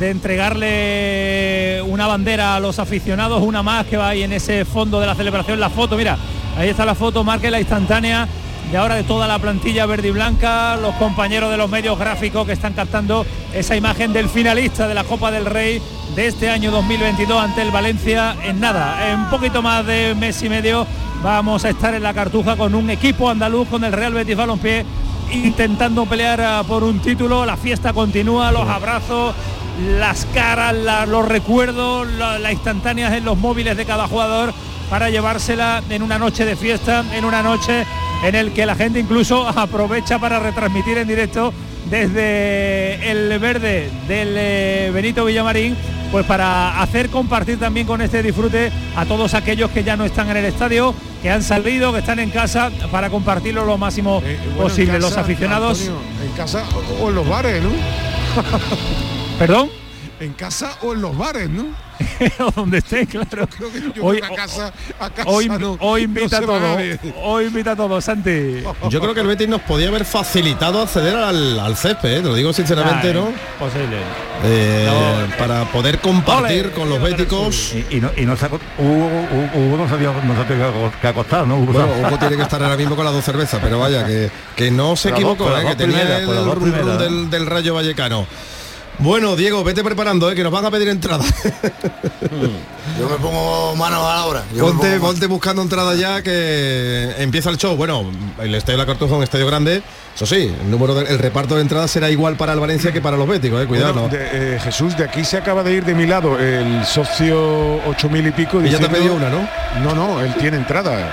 [0.00, 4.98] de entregarle una bandera a los aficionados, una más que va ahí en ese fondo
[5.00, 5.60] de la celebración.
[5.60, 6.16] La foto, mira,
[6.56, 8.26] ahí está la foto, marque la instantánea
[8.70, 12.46] de ahora de toda la plantilla verde y blanca, los compañeros de los medios gráficos
[12.46, 15.82] que están captando esa imagen del finalista de la Copa del Rey
[16.16, 20.48] de este año 2022 ante el Valencia en nada, en poquito más de mes y
[20.48, 20.86] medio
[21.22, 24.84] vamos a estar en la cartuja con un equipo andaluz con el Real Betis Balompié
[25.32, 29.34] intentando pelear ah, por un título, la fiesta continúa, los abrazos,
[29.98, 30.74] las caras,
[31.08, 34.52] los recuerdos, la- las instantáneas en los móviles de cada jugador
[34.92, 37.86] para llevársela en una noche de fiesta, en una noche
[38.22, 41.54] en el que la gente incluso aprovecha para retransmitir en directo
[41.88, 45.74] desde el verde del eh, Benito Villamarín
[46.10, 50.28] pues para hacer compartir también con este disfrute a todos aquellos que ya no están
[50.28, 54.38] en el estadio, que han salido, que están en casa, para compartirlo lo máximo Eh,
[54.44, 54.98] Bueno, posible.
[55.00, 55.80] Los aficionados.
[55.80, 56.64] Antonio, en casa
[57.00, 57.70] o en los bares, ¿no?
[59.38, 59.81] ¿Perdón?
[60.22, 61.64] En casa o en los bares, ¿no?
[62.46, 63.48] o donde esté, claro.
[63.94, 66.46] Yo Hoy- creo que a casa, a casa Hoy, no- hoy no invita a va
[66.46, 66.60] todo.
[66.60, 66.98] nadie.
[67.22, 68.62] Hoy invita a todo, Santi.
[68.88, 72.16] Yo creo que el Betis nos podía haber facilitado acceder al, al césped, ¿eh?
[72.20, 73.32] te lo digo sinceramente, ¿no?
[73.58, 73.96] Posible.
[74.44, 74.88] Eh,
[75.38, 77.74] para poder compartir con los béticos.
[77.90, 81.56] Y, y no, y no se Hugo, Hugo- Hugo no tenido- no que acostar, ¿no?
[81.56, 81.72] Hugo?
[81.72, 84.70] Bueno, Hugo tiene que estar ahora mismo con las dos cervezas, pero vaya, que, que
[84.70, 85.64] no se equivocó, ¿eh?
[85.66, 86.26] que tenía primeras, el
[86.98, 88.26] del, del Rayo Vallecano.
[89.02, 90.34] Bueno, Diego, vete preparando, ¿eh?
[90.36, 91.24] que nos van a pedir entrada.
[92.98, 94.42] Yo me pongo manos a la obra.
[94.54, 97.74] Yo Ponte, ponte buscando entrada ya que empieza el show.
[97.76, 98.04] Bueno,
[98.40, 99.82] el estadio de la Cartuja es un estadio grande.
[100.14, 103.00] Eso sí, el número del el reparto de entradas será igual para el Valencia que
[103.00, 104.08] para los béticos, eh, cuidado.
[104.08, 108.08] De- eh, Jesús, de aquí se acaba de ir de mi lado el socio ocho
[108.08, 108.60] mil y pico.
[108.64, 109.48] Y ya te pedido una, ¿no?
[109.82, 111.12] No, no, él tiene entrada.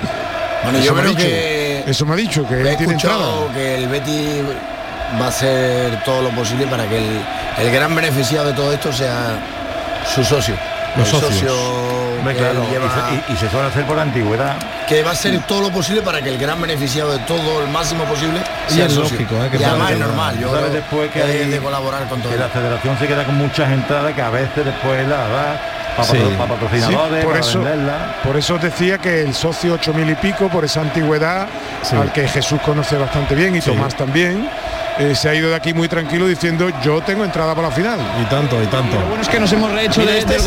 [0.63, 1.27] Bueno, Eso yo me ha creo dicho.
[1.27, 3.51] que- Eso me ha dicho, que él tiene entrada.
[3.53, 4.41] que el Betty
[5.21, 7.21] va a hacer todo lo posible para que el,
[7.59, 9.37] el gran beneficiado de todo esto sea
[10.13, 10.55] su socio.
[10.97, 11.51] Los el socios.
[11.51, 14.55] socio que claro, lleva- y, se, y- y se suele hacer por antigüedad.
[14.87, 17.69] que va a hacer todo lo posible para que el gran beneficiado de todo el
[17.69, 19.17] máximo posible Y sea es el socio.
[19.19, 19.49] lógico, ¿eh?
[19.51, 20.37] que y además es normal.
[20.39, 22.31] Yo ¿Sabes creo después que que hay- de colaborar con todo.
[22.31, 25.61] Que la federación se queda con muchas entradas que a veces después la da
[25.95, 26.17] para, Sí.
[26.37, 28.15] para patrocinadores, Sí, por para eso, venderla.
[28.23, 31.47] por eso os decía que el socio ocho mil y pico, por esa antigüedad,
[31.83, 31.95] Sí.
[31.95, 34.49] al que Jesús conoce bastante bien y Tomás también,
[34.99, 37.99] eh, se ha ido de aquí muy tranquilo diciendo yo tengo entrada para la final.
[38.21, 38.97] Y tanto, y tanto.
[39.07, 40.37] bueno es que nos hemos rehecho de, este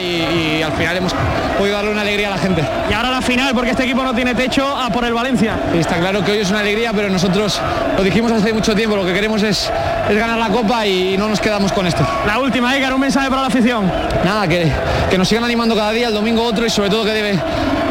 [0.00, 1.14] y, y al final hemos
[1.58, 2.64] podido darle una alegría a la gente.
[2.90, 5.56] Y ahora la final, porque este equipo no tiene techo, a por el Valencia.
[5.74, 7.60] Y está claro que hoy es una alegría, pero nosotros
[7.96, 9.70] lo dijimos hace mucho tiempo, lo que queremos es,
[10.08, 12.06] es ganar la copa y no nos quedamos con esto.
[12.26, 13.90] La última, Edgar, un mensaje para la afición.
[14.24, 14.72] Nada, que,
[15.10, 17.38] que nos sigan animando cada día, el domingo otro y sobre todo que debe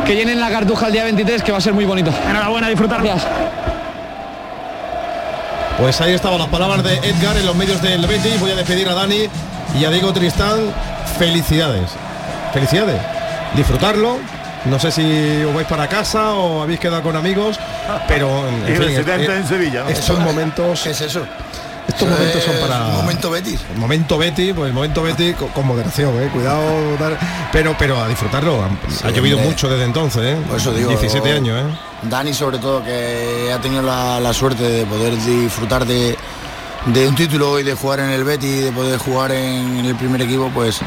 [0.05, 2.11] que llenen la cartuja el día 23, que va a ser muy bonito.
[2.29, 3.01] Enhorabuena, disfrutar.
[3.01, 3.62] Gracias.
[5.77, 8.39] Pues ahí estaban las palabras de Edgar en los medios del Betis.
[8.39, 9.27] Voy a despedir a Dani
[9.79, 10.59] y a Diego Tristán.
[11.17, 11.91] Felicidades.
[12.53, 13.01] Felicidades.
[13.55, 14.17] Disfrutarlo.
[14.65, 17.59] No sé si os vais para casa o habéis quedado con amigos,
[18.07, 19.89] pero en Y fin, residente eh, en Sevilla, ¿no?
[19.89, 20.81] Estos momentos.
[20.83, 21.25] ¿Qué es eso?
[21.87, 22.79] Estos Eso momentos son para.
[22.89, 23.59] momento Betis.
[23.73, 26.29] El momento Betty, pues el momento Betty con, con moderación, eh.
[26.31, 26.61] Cuidado,
[26.97, 27.19] dar-
[27.51, 28.63] pero pero a disfrutarlo.
[28.63, 30.37] Ha, Sí, ha llovido mucho desde entonces, eh.
[30.47, 31.77] Por eso digo, 17 años, eh.
[32.03, 36.17] Dani sobre todo que ha tenido la, la suerte de poder disfrutar de,
[36.87, 40.21] de un título y de jugar en el Betis, de poder jugar en el primer
[40.21, 40.79] equipo, pues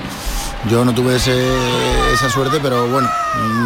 [0.71, 3.09] yo no tuve ese- esa suerte, pero bueno,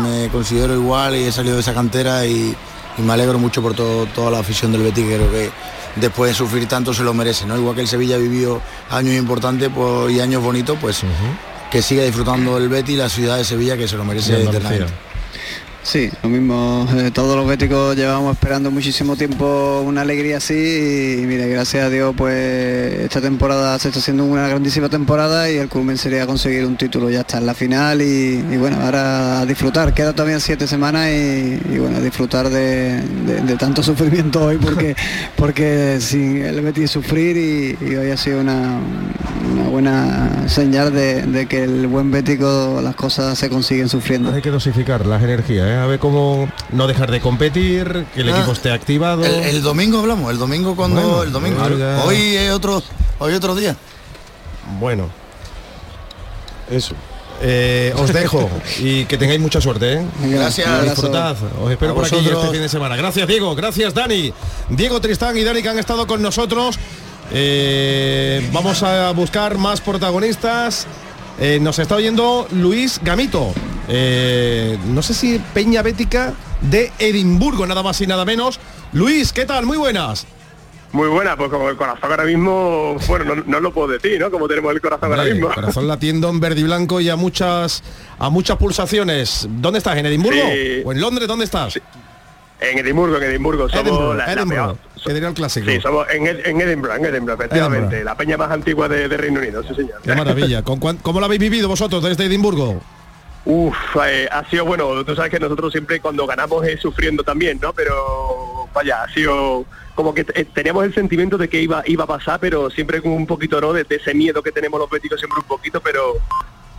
[0.03, 2.55] me considero igual y he salido de esa cantera y,
[2.99, 5.51] y me alegro mucho por todo- toda la afición del Betis, que creo que
[5.97, 7.57] después de sufrir tanto se lo merece, ¿no?
[7.57, 11.03] Igual que el Sevilla vivió años importantes pues, y años bonitos, pues
[11.71, 14.93] que siga disfrutando el Betis y la ciudad de Sevilla que se lo merece eternamente.
[15.83, 16.87] Sí, lo mismo.
[16.97, 21.91] eh, todos los béticos llevamos esperando muchísimo tiempo una alegría así y mira, gracias a
[21.91, 26.67] Dios pues esta temporada se está haciendo una grandísima temporada y el culmen sería conseguir
[26.67, 29.95] un título, ya está en la final y, bueno, ahora a disfrutar.
[29.95, 33.03] Queda todavía siete semanas y, bueno, a disfrutar de,
[33.59, 34.95] tanto sufrimiento hoy porque
[35.37, 37.37] porque sin el Betis sufrir
[37.81, 38.79] y, hoy ha sido una
[39.81, 44.31] buena señal de, de que el buen bético las cosas se consiguen sufriendo.
[44.33, 45.75] Hay que dosificar las energías, ¿eh?
[45.77, 49.25] a ver cómo no dejar de competir, que el Ah, equipo esté activado.
[49.25, 51.63] El, el domingo hablamos, el domingo cuando Bueno, el domingo.
[52.05, 52.83] hoy es otro,
[53.21, 53.75] hoy otro día.
[54.79, 55.09] Bueno.
[56.71, 56.95] Eso.
[57.43, 59.95] Eh, os dejo y que tengáis mucha suerte.
[59.95, 60.03] ¿eh?
[60.25, 60.83] Gracias.
[60.85, 61.35] Disfrutad.
[61.63, 62.97] Os espero por aquí este fin de semana.
[62.97, 64.31] Gracias Diego, gracias Dani.
[64.69, 66.79] Diego Tristán y Dani que han estado con nosotros.
[67.33, 70.87] Eh, vamos a buscar más protagonistas.
[71.39, 73.53] Eh, nos está oyendo Luis Gamito.
[73.89, 78.61] Eh, no sé si Peña Bética de Edimburgo, nada más y nada menos.
[78.93, 79.65] Luis, ¿qué tal?
[79.67, 80.27] Muy buenas.
[80.93, 84.29] Muy buena, pues como el corazón ahora mismo, bueno, no, no lo puedo decir, ¿no?
[84.29, 85.49] Como tenemos el corazón ahora mismo.
[85.55, 87.85] corazón latiendo en verde y blanco y a muchas
[88.19, 89.47] a muchas pulsaciones.
[89.49, 89.97] ¿Dónde estás?
[89.97, 90.43] ¿En Edimburgo?
[90.53, 90.83] Sí.
[90.85, 91.29] ¿O en Londres?
[91.29, 91.79] ¿Dónde estás?
[92.61, 95.71] En Edimburgo, en Edimburgo, somos Edinburgh, la, la El clásico.
[95.71, 98.05] Sí, somos en, en Edinburgh, en Edinburgh, efectivamente, Edinburgh.
[98.05, 100.01] la peña más antigua de, de Reino Unido, sí señor.
[100.03, 100.63] Qué maravilla.
[100.63, 102.81] ¿Con cuán- ¿Cómo lo habéis vivido vosotros desde Edimburgo?
[103.47, 103.75] Uf,
[104.07, 107.73] eh, ha sido bueno, tú sabes que nosotros siempre cuando ganamos es sufriendo también, ¿no?
[107.73, 112.07] Pero vaya, ha sido como que eh, teníamos el sentimiento de que iba iba a
[112.07, 113.73] pasar, pero siempre con un poquito, ¿no?
[113.73, 116.19] De, de ese miedo que tenemos los béticos siempre un poquito, pero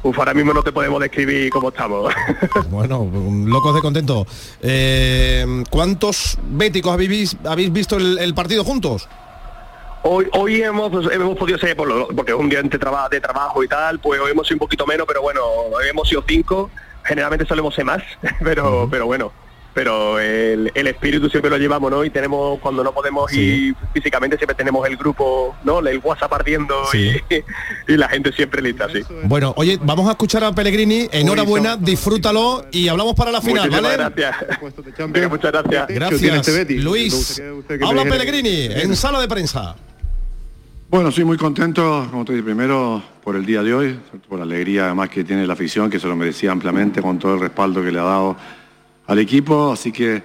[0.04, 2.14] uf, ahora mismo no te podemos describir cómo estamos.
[2.70, 3.08] Bueno,
[3.46, 4.26] locos de contento.
[4.62, 9.08] Eh, ¿Cuántos béticos habéis, habéis visto el, el partido juntos?
[10.04, 13.22] Hoy, hoy hemos, hemos podido ser, por lo- porque es un día de, traba- de
[13.22, 16.24] trabajo y tal, pues hoy hemos sido un poquito menos, pero bueno, hoy hemos sido
[16.28, 16.72] cinco,
[17.04, 18.02] generalmente solemos ser más,
[18.44, 19.32] pero, pero bueno,
[19.74, 22.04] pero el, el espíritu siempre lo llevamos, ¿no?
[22.04, 25.80] Y tenemos, cuando no podemos ir físicamente, siempre tenemos el grupo, ¿no?
[25.80, 27.16] El WhatsApp ardiendo y,
[27.88, 29.02] y la gente siempre lista, sí.
[29.24, 31.08] Bueno, oye, vamos a escuchar a Pellegrini.
[31.12, 34.14] Enhorabuena, disfrútalo y hablamos para la final, Muchísimas ¿vale?
[34.16, 35.10] gracias.
[35.10, 35.88] Venga, muchas gracias.
[35.88, 37.42] Gracias, Luis.
[37.86, 39.76] Habla Pellegrini en sala de prensa.
[40.90, 44.44] Bueno, sí, muy contento, como te dije, primero por el día de hoy, por la
[44.44, 47.82] alegría además que tiene la afición, que se lo merecía ampliamente con todo el respaldo
[47.82, 48.36] que le ha dado
[49.12, 50.24] al equipo, así que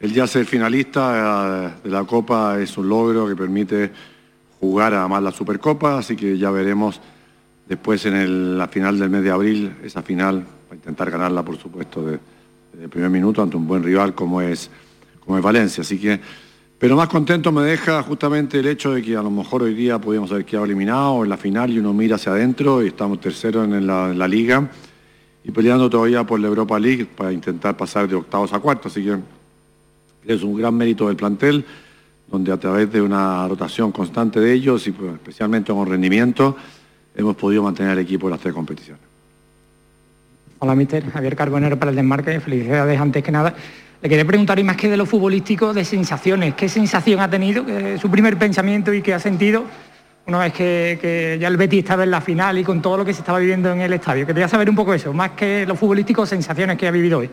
[0.00, 3.90] el ya ser finalista eh, de la Copa es un logro que permite
[4.60, 7.00] jugar además la Supercopa, así que ya veremos
[7.68, 12.04] después en la final del mes de abril, esa final, para intentar ganarla por supuesto
[12.04, 12.18] de-
[12.72, 14.68] desde el primer minuto ante un buen rival como es,
[15.24, 16.20] como es Valencia, así que
[16.76, 19.98] pero más contento me deja justamente el hecho de que a lo mejor hoy día
[20.00, 23.64] podíamos haber quedado eliminados en la final y uno mira hacia adentro y estamos terceros
[23.68, 24.68] en la, en la liga
[25.44, 28.92] y peleando todavía por la Europa League para intentar pasar de octavos a cuartos.
[28.92, 29.18] Así que
[30.34, 31.64] es un gran mérito del plantel,
[32.30, 36.56] donde a través de una rotación constante de ellos y pues, especialmente con rendimiento
[37.14, 39.02] hemos podido mantener el equipo en las tres competiciones.
[40.60, 41.10] Hola, mister.
[41.10, 42.40] Javier Carbonero para el desmarque.
[42.40, 43.54] Felicidades antes que nada.
[44.00, 46.54] Le quería preguntar, y más que de lo futbolístico, de sensaciones.
[46.54, 47.66] ¿Qué sensación ha tenido?
[47.66, 49.64] ¿Qué- su primer pensamiento y qué ha sentido
[50.26, 53.04] una vez que, que ya el Betis estaba en la final y con todo lo
[53.04, 54.26] que se estaba viviendo en el estadio?
[54.26, 57.30] Quería saber un poco eso, más que lo futbolístico, sensaciones que ha vivido hoy.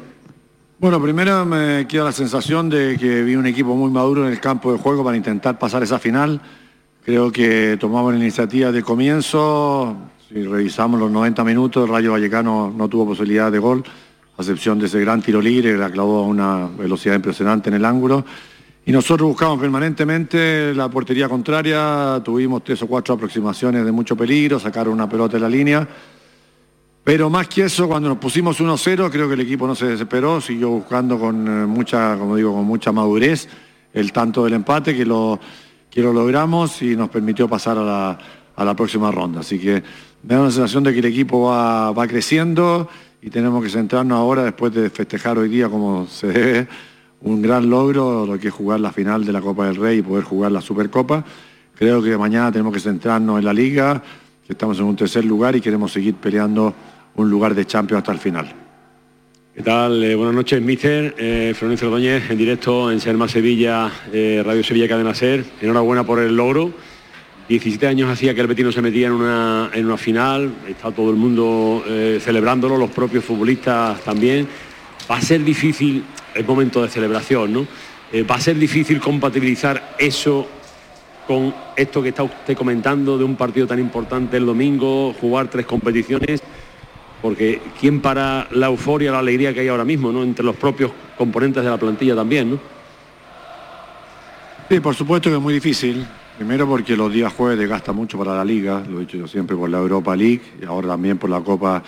[0.82, 4.40] Bueno, primero me queda la sensación de que vi un equipo muy maduro en el
[4.40, 6.42] campo de juego para intentar pasar esa final.
[7.06, 9.96] Creo que tomamos la iniciativa de comienzo.
[10.28, 13.84] Si revisamos los 90 minutos, el Rayo Vallecano no tuvo posibilidad de gol,
[14.38, 17.86] a excepción de ese gran tiro libre la clavó a una velocidad impresionante en el
[17.86, 18.26] ángulo.
[18.84, 24.60] Y nosotros buscamos permanentemente la portería contraria, tuvimos tres o cuatro aproximaciones de mucho peligro,
[24.60, 25.88] sacaron una pelota en la línea.
[27.04, 30.42] Pero más que eso, cuando nos pusimos 1-0, creo que el equipo no se desesperó,
[30.42, 33.48] siguió buscando con eh, mucha, como digo, con mucha madurez
[33.94, 35.40] el tanto del empate que lo,
[35.90, 38.20] que lo logramos y nos permitió pasar a la,
[38.56, 39.42] a la próxima ronda.
[39.42, 39.84] Así que
[40.24, 42.90] me da una sensación de que el equipo va, va creciendo
[43.22, 46.68] y tenemos que centrarnos ahora, después de festejar hoy día como se debe,
[47.22, 50.02] un gran logro, lo que es jugar la final de la Copa del Rey y
[50.02, 51.24] poder jugar la Supercopa.
[51.76, 54.02] Creo que mañana tenemos que centrarnos en la liga,
[54.46, 56.74] que estamos en un tercer lugar y queremos seguir peleando
[57.16, 58.54] un lugar de Champions hasta el final.
[59.54, 60.04] ¿Qué tal?
[60.04, 61.14] Eh, buenas noches, Mister.
[61.18, 65.44] Eh, Florencio Ordóñez, en directo en Serma Sevilla, eh, Radio Sevilla Cadena Ser.
[65.62, 66.72] Enhorabuena por el logro.
[67.50, 70.54] 17 años hacía que el Betis no se metía en una, en una final.
[70.70, 74.48] Está todo el mundo eh, celebrándolo, los propios futbolistas también.
[75.10, 76.02] Va a ser difícil,
[76.36, 77.68] el momento de celebración, ¿no?
[78.12, 80.48] Eh, va a ser difícil compatibilizar eso
[81.28, 85.66] con esto que está usted comentando de un partido tan importante el domingo, jugar tres
[85.66, 86.42] competiciones
[87.22, 90.24] porque quién para la euforia, la alegría que hay ahora mismo, ¿no?
[90.24, 92.60] Entre los propios componentes de la plantilla también, ¿no?
[94.70, 96.06] Sí, por supuesto que es muy difícil.
[96.38, 99.56] Primero porque los días jueves desgasta mucho para la liga, lo he dicho yo siempre
[99.56, 101.84] por la Europa League y ahora también por la Copa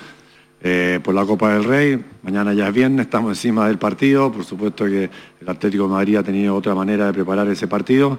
[0.65, 2.01] eh, por la Copa del Rey.
[2.21, 4.31] Mañana ya es viernes, estamos encima del partido.
[4.31, 5.09] Por supuesto que
[5.41, 8.17] el Atlético de Madrid ha tenido otra manera de preparar ese partido.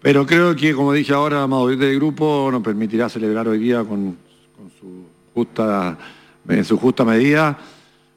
[0.00, 3.82] Pero creo que, como dije ahora, la madurez del grupo nos permitirá celebrar hoy día
[3.82, 4.16] con,
[4.78, 5.98] su justa,
[6.48, 7.58] en su justa medida.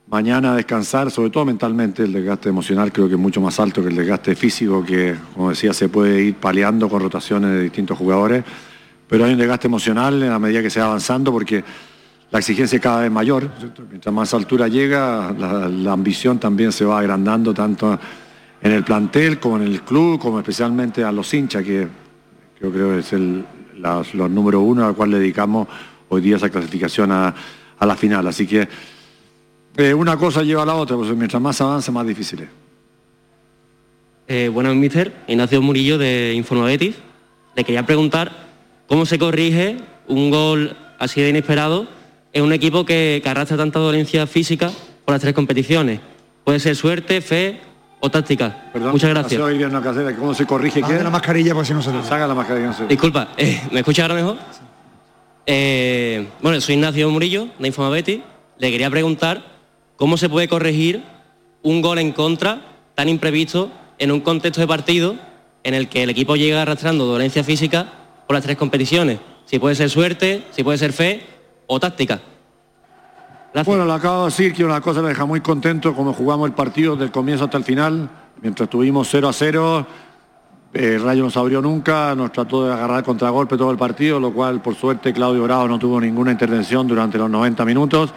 [0.06, 3.90] Mañana descansar, sobre todo mentalmente, el desgaste emocional creo que es mucho más alto que
[3.90, 8.44] el desgaste físico, que como decía se puede ir paliando con rotaciones de distintos jugadores,
[9.08, 11.64] pero hay un desgaste emocional en la medida que se va avanzando porque
[12.32, 13.50] la exigencia es cada vez mayor,
[13.90, 18.00] mientras más altura llega, la, ambición también se va agrandando tanto
[18.62, 21.88] en el plantel como en el club, como especialmente a los hinchas, que
[22.62, 23.44] yo creo es el
[24.30, 25.68] número uno al cual le dedicamos
[26.10, 27.34] hoy día esa clasificación a,
[27.80, 28.28] la final.
[28.28, 28.68] Así que
[29.78, 32.50] eh, una cosa lleva a la otra, pues mientras más avanza, más difícil es.
[34.28, 35.16] Eh, buenas, mister.
[35.28, 36.96] Ignacio Murillo de Informa Betis.
[37.56, 38.32] Le quería preguntar
[38.88, 41.99] cómo se corrige un gol así de inesperado
[42.34, 44.72] en un equipo que, que arrastra tanta dolencia física
[45.06, 46.00] por las tres competiciones.
[46.44, 47.60] Puede ser suerte, fe
[48.00, 48.70] o táctica.
[48.74, 49.42] Muchas gracias.
[49.84, 51.04] Casera, ¿Cómo se corrige qué?
[51.04, 53.80] la mascarilla por si no se le Saca la mascarilla, no se Disculpa, eh, ¿me
[53.80, 54.38] escucha ahora mejor?
[55.46, 58.20] Eh, bueno, soy Ignacio Murillo, de Informa Betis.
[58.58, 59.44] Le quería preguntar
[59.96, 61.04] cómo se puede corregir
[61.62, 62.62] un gol en contra
[62.96, 65.16] tan imprevisto en un contexto de partido
[65.64, 67.88] en el que el equipo llega arrastrando dolencia física
[68.28, 69.20] por las tres competiciones.
[69.46, 71.26] Si puede ser suerte, si puede ser fe
[71.72, 72.20] o táctica.
[73.66, 76.56] Bueno, le acabo de decir que una cosa me deja muy contento como jugamos el
[76.56, 78.10] partido del comienzo hasta el final.
[78.42, 79.88] Mientras tuvimos 0 a 0,
[80.74, 84.34] eh, Rayo no se abrió nunca, nos trató de agarrar contragolpe todo el partido, lo
[84.34, 88.14] cual por suerte Claudio Bravo no tuvo ninguna intervención durante los 90 minutos.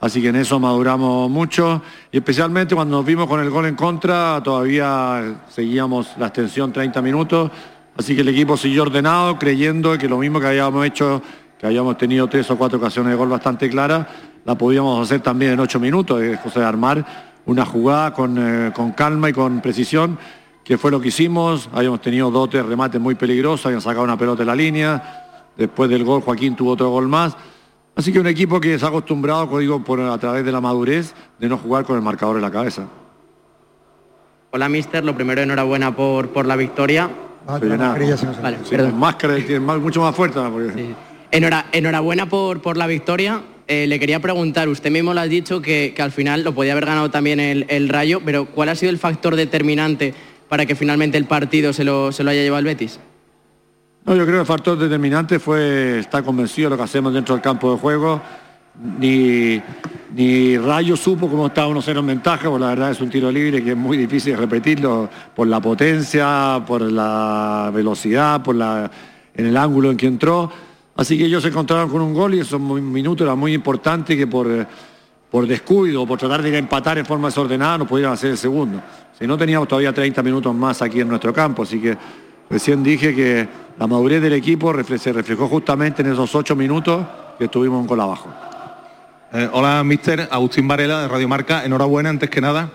[0.00, 1.82] Así que en eso maduramos mucho
[2.12, 7.02] y especialmente cuando nos vimos con el gol en contra, todavía seguíamos la extensión 30
[7.02, 7.50] minutos.
[7.96, 11.22] Así que el equipo siguió ordenado, creyendo que lo mismo que habíamos hecho,
[11.58, 14.06] que habíamos tenido tres o cuatro ocasiones de gol bastante claras,
[14.44, 17.04] la podíamos hacer también en ocho minutos, es cosa de armar
[17.46, 20.18] una jugada con, eh, con calma y con precisión
[20.66, 21.70] que fue lo que hicimos.
[21.72, 25.22] Habíamos tenido dos tres remates muy peligrosos, habían sacado una pelota de la línea.
[25.56, 27.36] Después del gol, Joaquín tuvo otro gol más.
[27.94, 31.14] Así que un equipo que se ha acostumbrado, digo, por, a través de la madurez,
[31.38, 32.82] de no jugar con el marcador en la cabeza.
[34.50, 35.04] Hola, mister.
[35.04, 37.08] Lo primero, enhorabuena por, por la victoria.
[37.46, 40.40] Vale, máscara tiene mucho más fuerte.
[41.30, 43.42] Enhorabuena por, la victoria.
[43.68, 46.86] Eh, le quería preguntar, usted mismo lo ha dicho que, al final lo podía haber
[46.86, 50.14] ganado también el, Rayo, pero ¿cuál ha sido el factor determinante
[50.48, 53.00] para que finalmente el partido se lo, haya llevado el Betis?
[54.04, 57.34] No, yo creo que el factor determinante fue estar convencido de lo que hacemos dentro
[57.34, 58.22] del campo de juego.
[59.00, 59.60] Ni,
[60.58, 63.70] Rayo supo cómo estaba 1-0 en ventaja, porque la verdad es un tiro libre que
[63.70, 69.96] es muy difícil repetirlo por la potencia, por la velocidad, por en el ángulo en
[69.96, 70.52] que entró.
[70.96, 74.26] Así que ellos se encontraron con un gol y esos minutos era muy importante que
[74.26, 74.66] por,
[75.30, 78.82] por descuido, por tratar de empatar en forma desordenada, no pudieran hacer el segundo.
[79.18, 81.96] Si no teníamos todavía 30 minutos más aquí en nuestro campo, así que
[82.48, 87.06] recién dije que la madurez del equipo se reflejó justamente en esos ocho minutos
[87.38, 88.30] que estuvimos un gol abajo.
[89.32, 91.64] Eh, hola, mister Agustín Varela de Radio Marca.
[91.64, 92.70] Enhorabuena, antes que nada.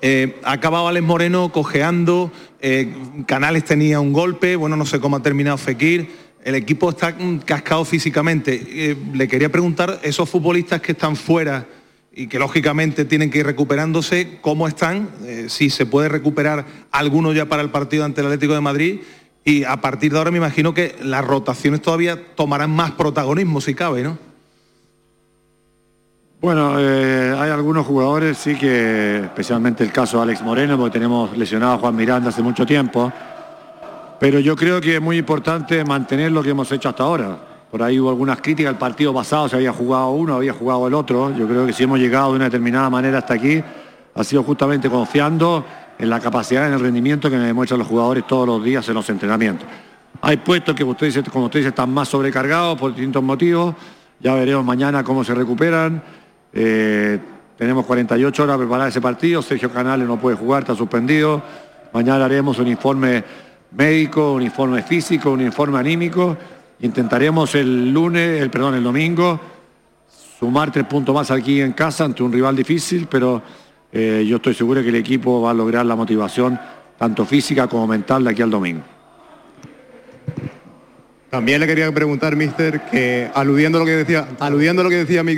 [0.00, 2.94] Eh, acababa Alex Moreno cojeando, eh,
[3.26, 6.23] Canales tenía un golpe, bueno, no sé cómo ha terminado Fekir.
[6.44, 8.96] El equipo está cascado físicamente.
[9.12, 11.66] le quería preguntar, esos futbolistas que están fuera
[12.16, 15.10] y que lógicamente tienen que ir recuperándose, ¿cómo están?
[15.24, 19.00] Eh, si se puede recuperar alguno ya para el partido ante el Atlético de Madrid
[19.44, 23.74] y a partir de ahora me imagino que las rotaciones todavía tomarán más protagonismo si
[23.74, 24.18] cabe, ¿no?
[26.40, 31.36] Bueno, eh, hay algunos jugadores, sí que, especialmente el caso de Alex Moreno, porque tenemos
[31.36, 33.10] lesionado a Juan Miranda hace mucho tiempo,
[34.18, 37.38] pero yo creo que es muy importante mantener lo que hemos hecho hasta ahora
[37.74, 40.94] por ahí hubo algunas críticas, el partido pasado se había jugado uno, había jugado el
[40.94, 41.36] otro.
[41.36, 43.60] Yo creo que si hemos llegado de una determinada manera hasta aquí,
[44.14, 45.64] ha sido justamente confiando
[45.98, 48.94] en la capacidad, en el rendimiento que me demuestran los jugadores todos los días en
[48.94, 49.66] los entrenamientos.
[50.22, 53.74] Hay puestos que usted dice, como usted dice, están más sobrecargados por distintos motivos.
[54.20, 56.00] Ya veremos mañana cómo se recuperan.
[56.52, 57.18] Eh,
[57.58, 59.42] tenemos 48 horas para preparar ese partido.
[59.42, 61.42] Sergio Canales no puede jugar, está suspendido.
[61.92, 63.24] Mañana haremos un informe
[63.72, 66.36] médico, un informe físico, un informe anímico
[66.80, 69.40] Intentaremos el lunes, el perdón, el domingo,
[70.38, 73.42] sumar tres puntos más aquí en casa ante un rival difícil, pero
[73.92, 76.60] eh, yo estoy seguro que el equipo va a lograr la motivación
[76.98, 78.82] tanto física como mental de aquí al domingo.
[81.30, 84.96] También le quería preguntar, mister, que aludiendo a lo que decía, aludiendo a lo que
[84.96, 85.36] decía mi,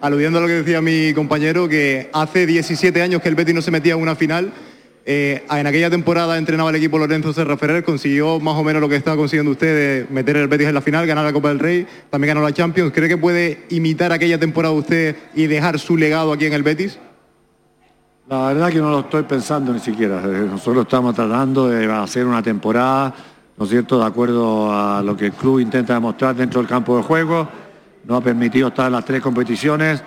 [0.00, 3.62] aludiendo a lo que decía mi compañero, que hace 17 años que el Betis no
[3.62, 4.52] se metía en una final
[5.04, 8.88] eh, en aquella temporada entrenaba el equipo Lorenzo Serra Ferrer, consiguió más o menos lo
[8.88, 11.86] que está consiguiendo usted meter el Betis en la final, ganar la Copa del Rey,
[12.08, 12.92] también ganó la Champions.
[12.92, 16.98] ¿Cree que puede imitar aquella temporada usted y dejar su legado aquí en el Betis?
[18.28, 20.22] La verdad que no lo estoy pensando ni siquiera.
[20.24, 23.12] Eh, nosotros estamos tratando de hacer una temporada,
[23.56, 26.96] ¿no es cierto?, de acuerdo a lo que el club intenta demostrar dentro del campo
[26.96, 27.48] de juego.
[28.04, 30.02] No ha permitido estar en las tres competiciones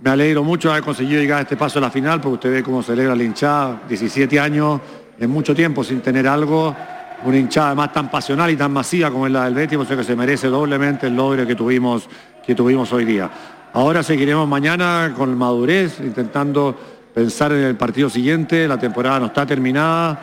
[0.00, 2.52] me alegro mucho de haber conseguido llegar a este paso a la final, porque usted
[2.52, 4.80] ve cómo celebra la hinchada, 17 años,
[5.18, 6.74] en mucho tiempo sin tener algo,
[7.24, 10.14] una hinchada más tan pasional y tan masiva como es la del Betis, que se
[10.14, 12.08] merece doblemente el logro que tuvimos,
[12.46, 13.28] que tuvimos hoy día.
[13.72, 16.76] Ahora seguiremos mañana con madurez, intentando
[17.12, 20.20] pensar en el partido siguiente, la temporada no está terminada,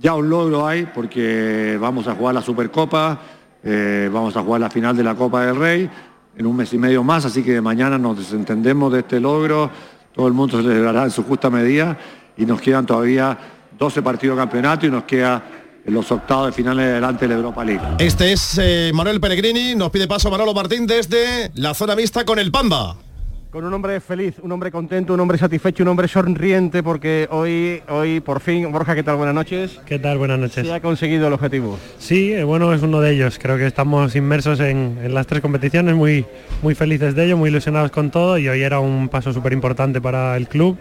[0.00, 3.18] ya un logro hay, porque vamos a jugar la Supercopa,
[3.64, 5.90] eh, vamos a jugar la final de la Copa del Rey,
[6.36, 9.70] en un mes y medio más, así que mañana nos desentendemos de este logro,
[10.14, 11.98] todo el mundo se celebrará en su justa medida
[12.36, 13.38] y nos quedan todavía
[13.78, 15.42] 12 partidos de campeonato y nos queda
[15.86, 17.82] los octavos de finales delante de la Europa League.
[17.98, 22.38] Este es eh, Manuel Pellegrini, nos pide paso Manolo Martín desde la zona mixta con
[22.38, 22.96] el Pamba
[23.50, 27.82] con un hombre feliz, un hombre contento, un hombre satisfecho, un hombre sonriente, porque hoy,
[27.88, 29.16] hoy por fin, Borja, ¿qué tal?
[29.16, 29.80] Buenas noches.
[29.84, 30.18] ¿Qué tal?
[30.18, 30.66] Buenas noches.
[30.66, 31.76] ¿Se ha conseguido el objetivo?
[31.98, 33.38] Sí, eh, bueno, es uno de ellos.
[33.40, 36.24] Creo que estamos inmersos en, las tres competiciones, muy,
[36.62, 40.00] muy felices de ello, muy ilusionados con todo y hoy era un paso súper importante
[40.00, 40.78] para el club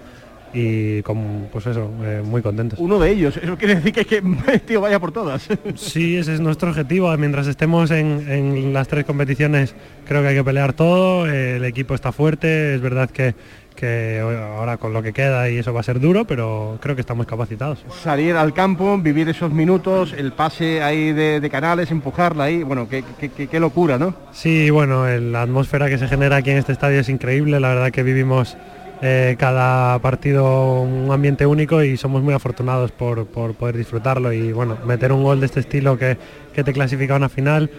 [0.54, 2.80] y con, pues eso, eh, muy contentos.
[2.80, 4.22] Uno de ellos, eso quiere decir que, que
[4.68, 5.47] tío vaya por todas.
[5.76, 7.16] Sí, ese es nuestro objetivo.
[7.18, 9.76] Mientras estemos en, en las tres competiciones,
[10.08, 11.28] creo que hay que pelear todo.
[11.28, 12.76] eh, el equipo está fuerte.
[12.76, 13.36] Es verdad que,
[13.76, 17.02] que ahora con lo que queda y eso va a ser duro, pero creo que
[17.02, 17.84] estamos capacitados.
[18.04, 22.88] Salir al campo, vivir esos minutos, el pase ahí de, de canales, empujarla ahí, bueno,
[22.89, 24.14] qué, qué- qué- locura, ¿no?
[24.32, 27.60] Sí, bueno, la atmósfera que se genera aquí en este estadio es increíble.
[27.60, 28.58] La verdad que vivimos
[29.02, 34.52] eh, cada partido un ambiente único y somos muy afortunados por, por poder disfrutarlo y
[34.52, 36.18] bueno, meter un gol de este estilo que,
[36.54, 37.70] que te clasifica a una final.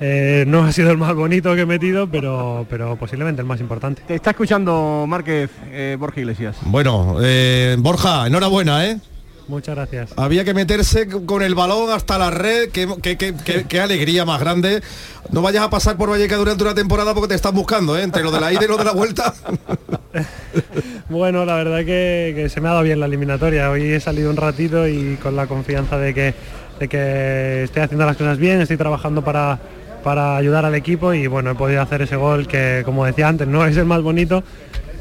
[0.00, 3.60] eh, no ha sido el más bonito que he metido, pero, pero posiblemente el más
[3.60, 4.02] importante.
[4.06, 6.56] Te está escuchando Márquez eh, Borja Iglesias.
[6.62, 8.98] Bueno, eh, Borja, enhorabuena, ¿eh?
[9.46, 10.10] Muchas gracias.
[10.16, 14.24] Había que meterse con el balón hasta la red, qué, qué- qué- qué- qué alegría
[14.24, 14.82] más grande.
[15.30, 18.02] No vayas a pasar por Vallecas durante una temporada porque te están buscando, ¿eh?
[18.02, 19.34] entre lo de la ida y lo de la vuelta.
[21.08, 23.70] Bueno, la verdad que, que se me ha dado bien la eliminatoria.
[23.70, 26.34] Hoy he salido un ratito y con la confianza de que,
[26.78, 29.58] de que estoy haciendo las cosas bien, estoy trabajando para,
[30.02, 33.46] para ayudar al equipo y bueno, he podido hacer ese gol que, como decía antes,
[33.48, 34.44] no es el más bonito,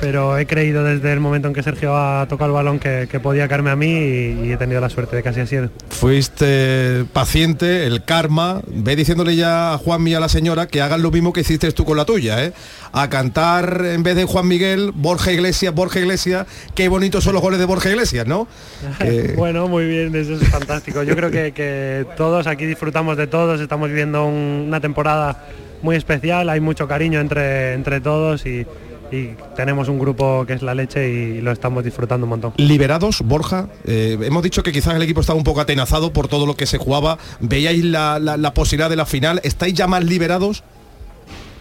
[0.04, 3.20] pero he creído desde el momento en que Sergio ha tocado el balón que, que
[3.22, 5.70] podía caerme a mí y, y he tenido la suerte de que así ha sido.
[5.90, 8.62] Fuiste paciente, el karma.
[8.68, 11.72] Ve diciéndole ya a Juan y a la señora que hagan lo mismo que hiciste
[11.72, 12.54] tú con la tuya, ¿eh?
[12.92, 16.46] A cantar en vez de Juan Miguel, Borja Iglesias, Borja Iglesias.
[16.76, 18.48] Qué bonitos son los goles de Borja Iglesias, ¿no?
[19.38, 21.04] Bueno, muy bien, eso es fantástico.
[21.04, 25.46] Yo creo que, que todos aquí disfrutamos de todos, estamos viviendo un- una temporada
[25.82, 28.66] muy especial, hay mucho cariño entre, entre todos y,
[29.14, 32.54] y tenemos un grupo que es la leche y lo estamos disfrutando un montón.
[32.58, 36.46] Liberados, Borja, eh, hemos dicho que quizás el equipo estaba un poco atenazado por todo
[36.48, 37.18] lo que se jugaba.
[37.40, 39.40] ¿Veíais la, la- la posibilidad de la final?
[39.44, 40.64] ¿Estáis ya más liberados?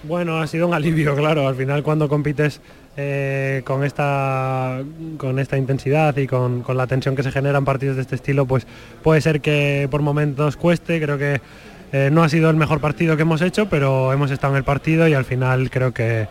[0.05, 1.46] Bueno, ha sido un alivio, claro.
[1.46, 2.61] Al final cuando compites
[2.96, 4.80] eh, con, esta,
[5.18, 8.14] con esta intensidad y con, con la tensión que se genera en partidos de este
[8.16, 8.66] estilo, pues
[9.03, 11.00] puede ser que por momentos cueste.
[11.00, 11.40] Creo que
[11.92, 14.64] eh, no ha sido el mejor partido que hemos hecho, pero hemos estado en el
[14.64, 16.26] partido y al final creo que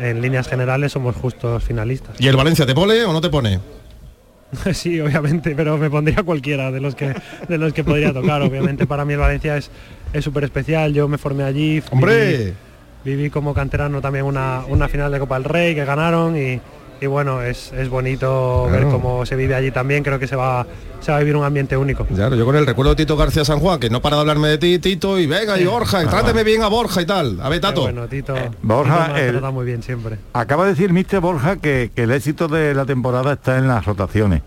[0.00, 2.20] en líneas generales somos justos finalistas.
[2.20, 3.60] ¿Y el Valencia te pone o no te pone?
[4.72, 7.14] Sí, obviamente, pero me pondría cualquiera de los que
[7.48, 8.42] de los que podría tocar.
[8.42, 9.70] Obviamente para mí el Valencia es
[10.12, 10.92] es súper especial.
[10.94, 11.82] Yo me formé allí.
[11.90, 12.36] ¡Hombre!
[12.36, 16.60] Viví, viví como canterano también una, una final de Copa del Rey que ganaron y,
[17.00, 20.02] y bueno, es, es bonito ver cómo se vive allí también.
[20.02, 20.66] Creo que se va,
[21.00, 22.04] se va a vivir un ambiente único.
[22.06, 24.48] Claro, yo con el recuerdo de Tito García San Juan, que no para de hablarme
[24.48, 27.38] de ti, Tito, y venga, y Borja, y tráteme bien a Borja y tal.
[27.42, 27.82] A ver, Tato.
[27.82, 30.18] Bueno, Tito, Borja, el- tratado muy bien siempre.
[30.32, 33.84] Acaba de decir Mister Borja que, que el éxito de la temporada está en las
[33.84, 34.42] rotaciones.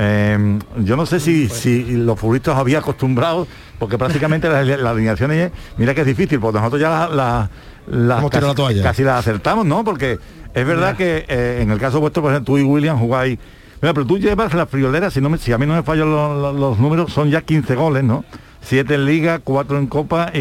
[0.00, 3.48] Eh, yo no sé si, si los futbolistas había acostumbrado,
[3.80, 7.48] porque prácticamente las, las alineaciones, mira que es difícil, porque nosotros ya las
[7.90, 9.82] Hemos tirado casi, la casi las acertamos, ¿no?
[9.82, 10.18] Porque
[10.54, 13.38] es verdad que eh, en el caso vuestro, por ejemplo, tú y William jugáis.
[13.80, 16.10] Mira, pero tú llevas la friolera, si, no me- si a mí no me fallan
[16.10, 18.24] los, los- los números, son ya 15 goles, ¿no?
[18.60, 20.38] 7 en Liga, 4 en Copa y,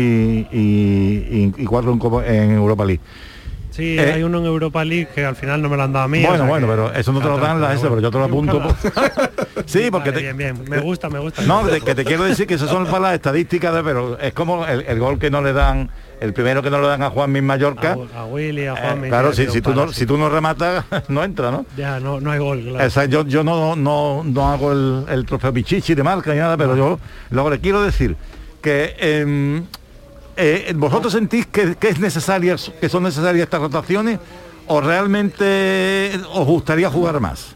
[0.52, 3.02] y, y, 4 en, Copa, en Europa League.
[3.70, 6.06] Sí, Eh, hay uno en Europa League que al final no me lo han dado
[6.06, 6.22] a mí.
[6.22, 8.18] Bueno, o sea bueno, pero eso no te lo dan las eso, pero yo te
[8.18, 8.60] lo apunto.
[9.68, 10.64] sí, porque Vale, te, bien, bien.
[10.68, 11.44] Me gusta, me gusta.
[11.44, 14.66] no, que te quiero decir que esas son para las estadísticas, de, pero es como
[14.66, 17.32] el, el gol que no le dan, el primero que no le dan a Juan
[17.32, 17.98] Min Mallorca.
[18.16, 21.24] A Willy, a Eh, Juan claro, si, si tú no, si tú no rematas, no
[21.24, 21.66] entra, ¿no?
[21.76, 22.86] Ya, no, no hay gol, claro.
[22.86, 26.40] O sea, yo, yo no, no, no hago el, el trofeo Pichichi de marca ni
[26.40, 27.00] nada, pero yo
[27.30, 28.16] luego le quiero decir
[28.62, 29.64] que em,
[30.36, 34.20] eh, vosotros sentís que, que es necesaria, que son necesarias estas rotaciones
[34.68, 37.56] o realmente os gustaría jugar más.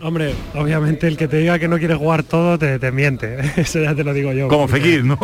[0.00, 3.80] Hombre, obviamente el que te diga que no quiere jugar todo te, te miente, eso
[3.80, 4.48] ya te lo digo yo.
[4.48, 5.18] Como porque- Fekir, ¿no?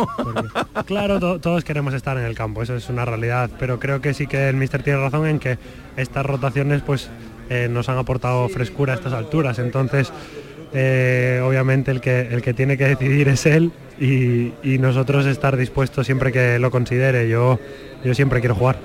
[0.85, 4.13] Claro, to- todos queremos estar en el campo, eso es una realidad, pero creo que
[4.13, 5.57] sí que el míster tiene razón en que
[5.97, 7.09] estas rotaciones pues
[7.49, 10.11] eh, nos han aportado frescura a estas alturas, entonces
[10.73, 15.57] eh, obviamente el que, el que tiene que decidir es él y, y nosotros estar
[15.57, 17.59] dispuestos siempre que lo considere, yo,
[18.03, 18.77] yo siempre quiero jugar.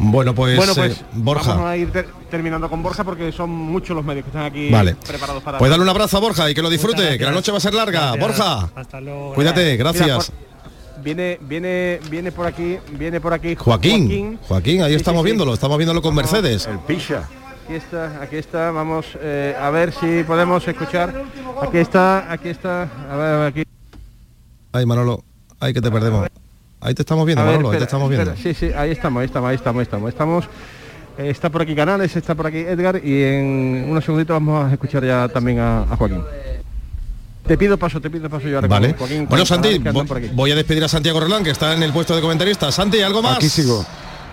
[0.00, 1.54] Bueno, pues, bueno, eh, pues Borja.
[1.54, 4.70] vamos a ir ter- terminando con Borja porque son muchos los medios que están aquí
[4.70, 4.94] Vale.
[4.94, 5.58] preparados para...
[5.58, 7.60] Pues dale un abrazo a Borja y que lo disfrute, que la noche va a
[7.60, 8.12] ser larga.
[8.14, 8.20] Gracias.
[8.38, 9.34] Borja, Hasta luego.
[9.34, 10.30] cuídate, Mira, gracias.
[10.30, 15.22] por- viene, viene, viene por aquí, viene por aquí Joaquín, Joaquín, ahí Sí, estamos sí,
[15.22, 15.26] sí.
[15.26, 16.66] viéndolo, estamos viéndolo con Mercedes.
[16.66, 17.28] El Pisha.
[17.64, 21.22] Aquí está, aquí está, vamos eh, a ver si podemos escuchar.
[21.60, 23.62] Aquí está, aquí está, a ver, a ver, aquí.
[24.72, 25.22] Ay, Manolo,
[25.60, 26.28] ay que te perdemos.
[26.80, 28.30] Ahí te estamos viendo, ver, Manolo, ahí te estamos viendo.
[28.32, 30.08] espera, Sí, sí, ahí estamos, ahí estamos, ahí estamos, ahí estamos.
[30.10, 30.44] estamos
[31.18, 34.72] eh, está por aquí Canales, está por aquí Edgar y en unos segunditos vamos a
[34.72, 36.22] escuchar ya también a, a Joaquín.
[37.46, 38.94] Te pido paso, te pido paso yo ahora Vale.
[38.96, 39.78] Joaquín Bueno, Santi,
[40.34, 42.70] voy a despedir a Santiago Rolán, que está en el puesto de comentarista.
[42.70, 43.36] Santi, ¿algo más?
[43.38, 43.84] Aquí sigo.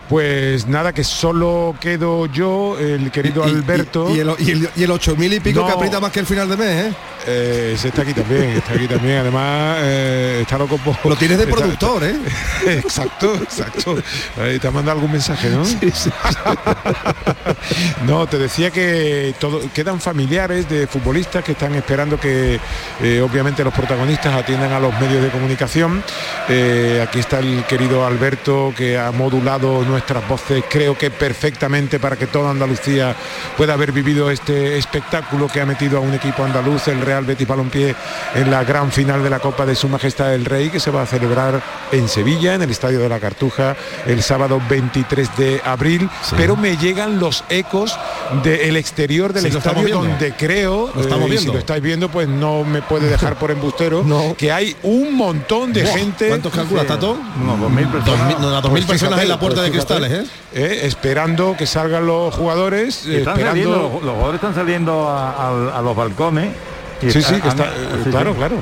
[0.09, 4.13] Pues nada, que solo quedo yo, el querido Alberto.
[4.15, 5.65] Y, el, y, el, y el 8.000 y pico No.
[5.67, 6.93] que aprieta más que el final de mes, ¿eh?
[7.28, 9.17] Eh, ese está aquí también, está aquí también.
[9.17, 10.95] Además, eh, está loco por...
[11.05, 12.15] Lo tienes de está- productor, ¿eh?
[12.67, 13.95] exacto, exacto.
[14.41, 15.63] Ahí te manda algún mensaje, ¿no?
[18.05, 22.59] no, te decía que todo, quedan familiares de futbolistas que están esperando que
[23.01, 26.03] eh, obviamente los protagonistas atiendan a los medios de comunicación.
[26.49, 32.15] Eh, aquí está el querido Alberto que ha modulado nuestras voces, creo que perfectamente para
[32.15, 33.15] que toda Andalucía
[33.57, 37.47] pueda haber vivido este espectáculo que ha metido a un equipo andaluz, el Real Betis
[37.47, 37.95] Balompié,
[38.36, 41.03] en la gran final de la Copa de Su Majestad el Rey, que se va
[41.03, 41.61] a celebrar
[41.91, 46.09] en Sevilla, en el Estadio de la Cartuja, el sábado 23 de abril.
[46.36, 47.97] Pero me llegan los ecos
[48.43, 51.51] del exterior del Sí, estadio, donde creo, Lo estamos eh, y viendo.
[51.51, 54.03] si lo estáis viendo, pues no me puede dejar por embustero,
[54.38, 56.28] que hay un montón de Buah, gente.
[56.28, 57.18] ¿cuántos calculas, Tato?
[57.41, 58.05] Unos 2.000 personas.
[58.05, 60.24] Dos mil- no, 2.000 personas en la puerta de cristales, ¿eh?
[60.53, 63.45] Eh, esperando que salgan los jugadores, Están esperando...
[63.49, 66.49] saliendo, los, los jugadores están saliendo a, a- a los balcones.
[67.01, 68.57] Y Sí, está- sí, que está, eh, claro, claro.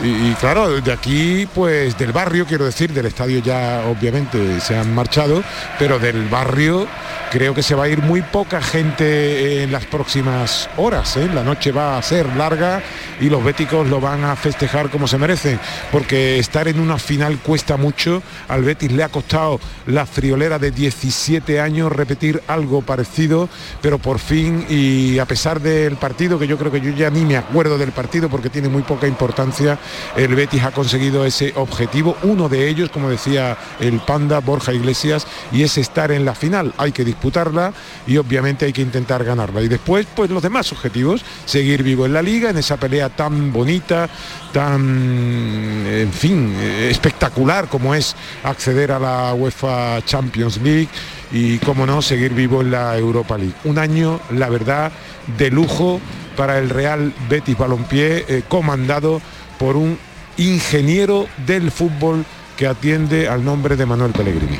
[0.00, 4.94] Y, claro, de aquí, pues del barrio, quiero decir, del estadio ya obviamente se han
[4.94, 5.42] marchado,
[5.78, 6.88] pero del barrio
[7.32, 11.16] creo que se va a ir muy poca gente en las próximas horas.
[11.16, 11.30] ¿eh?
[11.32, 12.82] La noche va a ser larga
[13.20, 15.58] y los béticos lo van a festejar como se merecen,
[15.90, 18.22] porque estar en una final cuesta mucho.
[18.48, 23.48] Al Betis le ha costado la friolera de 17 años repetir algo parecido,
[23.80, 27.24] pero por fin y a pesar del partido, que yo creo que yo ya ni
[27.24, 29.78] me acuerdo del partido porque tiene muy poca importancia,
[30.16, 35.26] el Betis ha conseguido ese objetivo, uno de ellos, como decía el panda Borja Iglesias,
[35.52, 36.72] y es estar en la final.
[36.78, 37.72] Hay que disputarla
[38.06, 39.62] y obviamente hay que intentar ganarla.
[39.62, 43.52] Y después, pues los demás objetivos, seguir vivo en la liga, en esa pelea tan
[43.52, 44.08] bonita,
[44.52, 48.14] tan, en fin, espectacular como es
[48.44, 50.88] acceder a la UEFA Champions League
[51.30, 53.54] y, como no, seguir vivo en la Europa League.
[53.64, 54.92] Un año, la verdad,
[55.38, 56.00] de lujo
[56.36, 59.20] para el Real Betis Balompié, eh, comandado
[59.62, 59.96] por un
[60.38, 62.24] ingeniero del fútbol
[62.56, 64.58] que atiende al nombre de Manuel Pellegrini.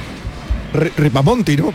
[0.97, 1.73] Ripamonti, ¿no?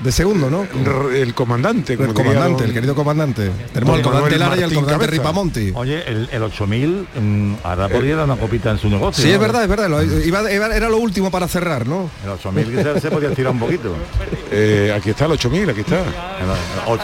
[0.00, 0.66] De segundo, ¿no?
[1.10, 1.92] El comandante.
[1.94, 3.50] El comandante, don- el querido comandante.
[3.72, 5.22] Tenemos al comandante Lara y al comandante Cabeza.
[5.22, 5.72] Ripamonti.
[5.74, 9.22] Oye, el, el 8000 mm, ahora podría dar una copita en su negocio.
[9.22, 9.34] Sí, ¿no?
[9.34, 9.88] es verdad, es verdad.
[9.88, 12.10] lo- iba- iba- era lo último para cerrar, ¿no?
[12.24, 12.64] El 8000
[12.94, 13.94] que se, podía tirar un poquito.
[14.56, 16.00] Eh, aquí está el 8000, aquí está.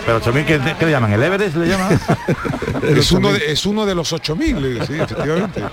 [0.07, 1.13] Pero 8000, ¿qué, qué le llaman?
[1.15, 2.01] ¿El Everest le llaman?
[2.97, 5.63] Es uno, de, es uno de los 8000, sí, efectivamente.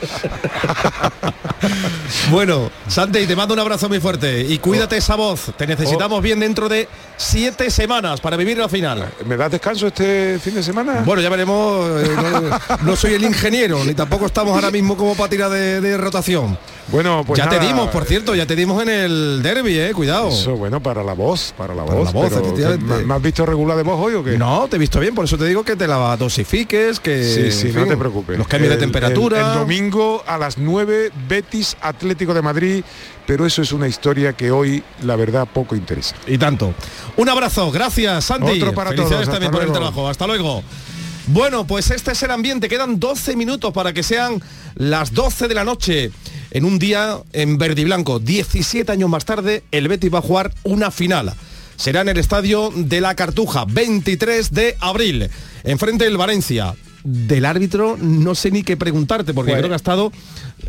[2.31, 5.51] Bueno, Santi, te mando un abrazo muy fuerte y cuídate esa voz.
[5.57, 6.87] Te necesitamos bien dentro de
[7.17, 9.11] siete semanas para vivir la final.
[9.25, 11.01] ¿Me das descanso este fin de semana?
[11.05, 12.03] Bueno, ya veremos.
[12.03, 15.81] eh, no, no soy el ingeniero, ni tampoco estamos ahora mismo como para tirar de,
[15.81, 16.57] de rotación.
[16.89, 20.29] Bueno, pues ya te dimos, por cierto, ya te dimos en el derby, eh, cuidado.
[20.29, 22.05] Eso, bueno, para la voz, para la Para voz.
[22.05, 22.85] la voz, pero, efectivamente.
[22.85, 24.37] ¿me- ¿Me has visto regular de voz hoy o qué?
[24.37, 27.67] No, te he visto bien, por eso te digo que te la dosifiques, que Sí,
[27.73, 28.37] no fin, te preocupes.
[28.37, 29.39] Los cambios de temperatura.
[29.41, 32.83] El, el domingo a las 9, Betis Atlético de Madrid,
[33.25, 36.15] pero eso es una historia que hoy, la verdad, poco interesa.
[36.25, 36.73] Y tanto.
[37.17, 38.61] Un abrazo, gracias Santi.
[38.61, 40.07] Otro para Felicidades todos, también hasta por el trabajo.
[40.07, 40.63] Hasta luego.
[41.29, 42.69] Bueno, pues este es el ambiente.
[42.69, 44.41] Quedan 12 minutos para que sean
[44.75, 46.09] las 12 de la noche
[46.57, 48.19] en un día en verde y blanco.
[48.19, 51.33] 17 años más tarde, el Betis va a jugar una final.
[51.75, 55.29] Será en el estadio de la Cartuja, 23 de abril.
[55.63, 56.73] Enfrente del Valencia.
[57.03, 60.11] Del árbitro no sé ni qué preguntarte, porque Pues- creo que ha estado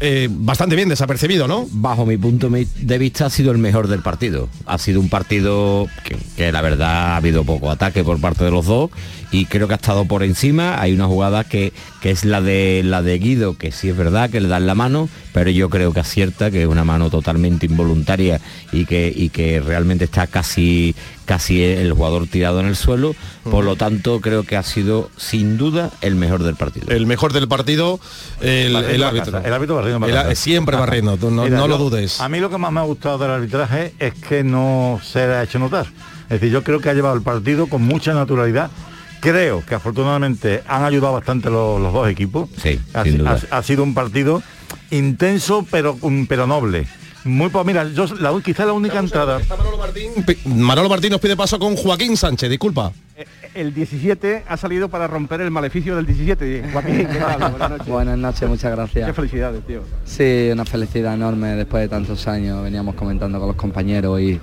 [0.01, 1.66] eh, bastante bien desapercibido, ¿no?
[1.72, 4.49] Bajo mi punto de vista ha sido el mejor del partido.
[4.66, 8.51] Ha sido un partido que, que la verdad ha habido poco ataque por parte de
[8.51, 8.91] los dos
[9.30, 10.80] y creo que ha estado por encima.
[10.80, 14.30] Hay una jugada que, que es la de la de Guido, que sí es verdad
[14.30, 17.66] que le dan la mano, pero yo creo que acierta, que es una mano totalmente
[17.66, 18.40] involuntaria
[18.72, 20.94] y que, y que realmente está casi,
[21.26, 23.14] casi el jugador tirado en el suelo.
[23.50, 26.88] Por lo tanto, creo que ha sido sin duda el mejor del partido.
[26.90, 27.98] El mejor del partido,
[28.40, 29.38] el, el para árbitro.
[29.44, 32.20] el árbitro barriendo El- siempre barriendo, tú no, Mira, no lo yo- dudes.
[32.20, 35.34] A mí lo que más me ha gustado del arbitraje es que no se le
[35.34, 35.86] ha hecho notar.
[36.24, 38.70] Es decir, yo creo que ha llevado el partido con mucha naturalidad.
[39.20, 42.48] Creo que afortunadamente han ayudado bastante los, los dos equipos.
[42.62, 43.38] Sí, ha, sin si- duda.
[43.50, 44.42] ha- ha sido un partido
[44.90, 45.96] intenso pero,
[46.28, 46.86] pero noble.
[47.24, 49.40] Muy po- mira, yo la, quizá la única entrada.
[50.26, 52.92] Pi- Manolo Martín nos pide paso con Joaquín Sánchez, disculpa.
[53.54, 56.70] El 17 ha salido para romper el maleficio del 17.
[56.72, 57.38] Joaquín, ¿qué tal?
[57.50, 57.86] Buenas noches.
[57.88, 59.06] Buenas noches, muchas gracias.
[59.06, 59.82] Qué felicidades, tío.
[60.04, 62.62] Sí, una felicidad enorme después de tantos años.
[62.62, 64.40] Veníamos comentando con los compañeros y,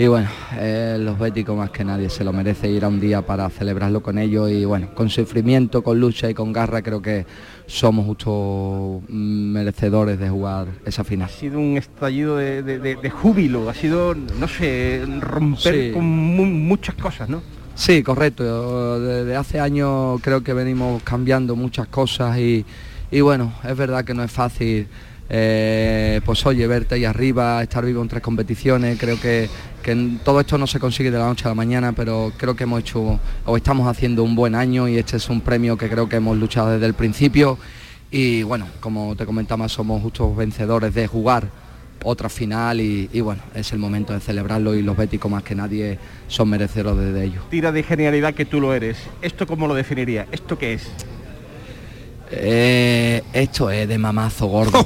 [0.00, 3.20] y bueno, eh, los béticos más que nadie se lo merece ir a un día
[3.20, 7.26] para celebrarlo con ellos y bueno, con sufrimiento, con lucha y con garra creo que
[7.66, 11.28] somos justo merecedores de jugar esa final.
[11.28, 15.90] Ha sido un estallido de, de- de- de júbilo, ha sido, no sé, romper Sí.
[15.92, 17.42] con mu- muchas cosas, ¿no?
[17.74, 19.00] Sí, correcto.
[19.00, 22.64] Desde hace años creo que venimos cambiando muchas cosas y,
[23.10, 24.88] y bueno, es verdad que no es fácil.
[25.30, 29.48] Eh, pues oye, verte ahí arriba, estar vivo en tres competiciones, creo que,
[29.82, 32.64] que todo esto no se consigue de la noche a la mañana, pero creo que
[32.64, 36.08] hemos hecho o estamos haciendo un buen año y este es un premio que creo
[36.08, 37.58] que hemos luchado desde el principio
[38.10, 41.48] y bueno, como te comentaba, somos justos vencedores de jugar
[42.02, 45.98] otra final y, bueno, es el momento de celebrarlo y los béticos más que nadie
[46.28, 47.42] son merecedores de ello.
[47.50, 48.98] Tira de genialidad que tú lo eres.
[49.22, 50.26] ¿Esto cómo lo definiría?
[50.32, 50.90] ¿Esto qué es?
[52.32, 54.84] Eh, esto es de mamazo gordo.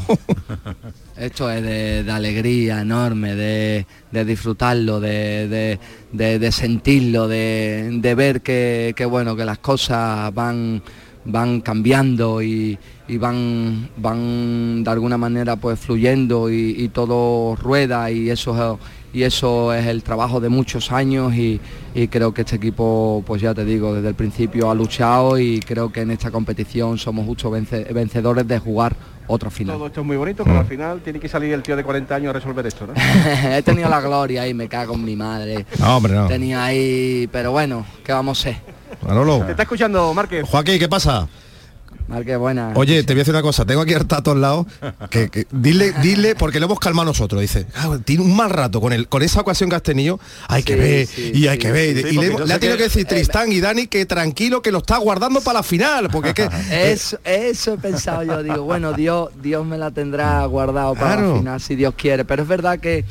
[1.16, 5.78] esto es de, de alegría enorme, de, de disfrutarlo, de, de-
[6.52, 10.82] sentirlo, de, de ver que, que, bueno, que las cosas van,
[11.26, 12.78] van cambiando y,
[13.08, 19.03] y van, van de alguna manera pues fluyendo y, y todo rueda y eso es-
[19.14, 21.60] y eso es el trabajo de muchos años y,
[21.94, 25.60] y creo que este equipo, pues ya te digo, desde el principio ha luchado y
[25.60, 28.94] creo que en esta competición somos justos vence- vencedores de jugar
[29.26, 29.76] otra final.
[29.78, 32.14] Todo esto es muy bonito, pero al final tiene que salir el tío de 40
[32.14, 32.92] años a resolver esto, ¿no?
[33.56, 35.64] He tenido la gloria y me cago en mi madre.
[35.78, 36.26] No, hombre, no.
[36.26, 38.60] Tenía ahí, pero bueno, ¿qué vamos a hacer?
[39.06, 39.40] Manolo.
[39.44, 40.46] Te está escuchando, Márquez.
[40.48, 41.26] Joaquín, ¿qué pasa?
[42.06, 42.72] Marque, buena.
[42.74, 44.66] Oye, te voy a decir una cosa, tengo aquí al tato al lado,
[45.08, 48.78] que, que- dile, dile, porque lo hemos calmado nosotros, dice, "Ah, tiene un mal rato
[48.80, 51.56] con el, con esa ocasión que has tenido, hay que Sí, ver, sí, y hay
[51.56, 51.96] sí, que ver.
[51.96, 54.78] y le, le ha tenido que- que decir Tristán y Dani que tranquilo, que lo
[54.78, 56.48] está guardando para la final, porque es que...
[56.92, 61.32] Eso, eso he pensado yo, digo, bueno, Dios, Dios me la tendrá guardado para Claro.
[61.32, 62.24] la final, si Dios quiere.
[62.26, 63.04] Pero es verdad que,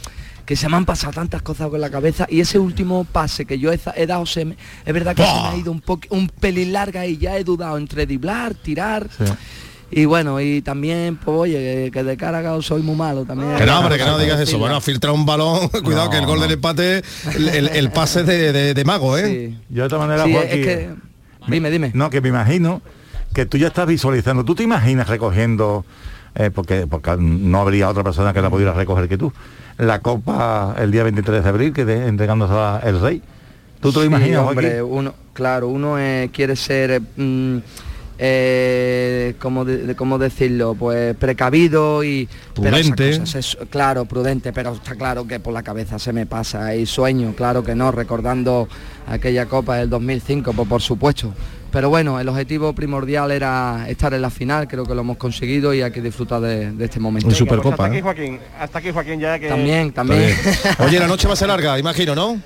[0.45, 3.57] que se me han pasado tantas cosas con la cabeza y ese último pase que
[3.59, 6.27] yo he, dado, se me- es verdad que se me ha ido un, poco un
[6.27, 9.07] pelín larga y ya he dudado entre driblar, tirar.
[9.95, 13.55] Y bueno, y también, pues oye, que de cara soy muy malo también.
[13.57, 14.57] Que no, hombre, que no digas eso.
[14.57, 17.03] Bueno, filtra un balón, cuidado que el gol del empate,
[17.35, 19.53] el, el- el pase de, de- de mago, ¿eh?
[19.69, 20.89] Yo de todas maneras, Sí, Joaquín, es que-
[21.47, 21.91] Dime, dime.
[21.93, 22.81] No, que me imagino
[23.33, 24.43] que tú ya estás visualizando.
[24.43, 25.85] ¿Tú te imaginas recogiendo,
[26.35, 29.31] eh, porque, porque no habría otra persona que la pudiera recoger que tú,
[29.77, 33.21] la copa el día 23 de abril, que de, entregándose a el rey?
[33.79, 37.57] ¿Tú te lo Sí, imaginas, hombre, uno, claro, uno eh, quiere ser, eh, mm,
[38.17, 40.75] eh, ¿cómo, de- cómo decirlo?
[40.75, 43.19] Pues precavido y Prudente.
[43.19, 46.85] cosas es- claro, prudente, pero está claro que por la cabeza se me pasa y
[46.85, 48.67] sueño, claro que no, recordando
[49.07, 51.33] aquella copa del 2005, pues por supuesto.
[51.73, 55.73] Pero bueno, el objetivo primordial era estar en la final, creo que lo hemos conseguido
[55.73, 57.27] y hay que disfrutar de, de este momento.
[57.27, 58.01] En Supercopa, Hasta aquí, ¿eh?
[58.03, 58.39] Joaquín.
[58.59, 59.49] Hasta aquí, Joaquín, ya que...
[59.49, 60.35] También, también.
[60.79, 62.39] Oye, la noche va a ser larga, imagino, ¿no?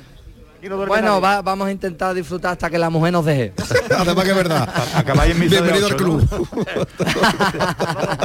[0.87, 3.53] Bueno, va- vamos a intentar disfrutar hasta que la mujer nos deje.
[3.97, 4.67] Además que es verdad.
[4.95, 6.27] Acabáis en misa de Bienvenido al club.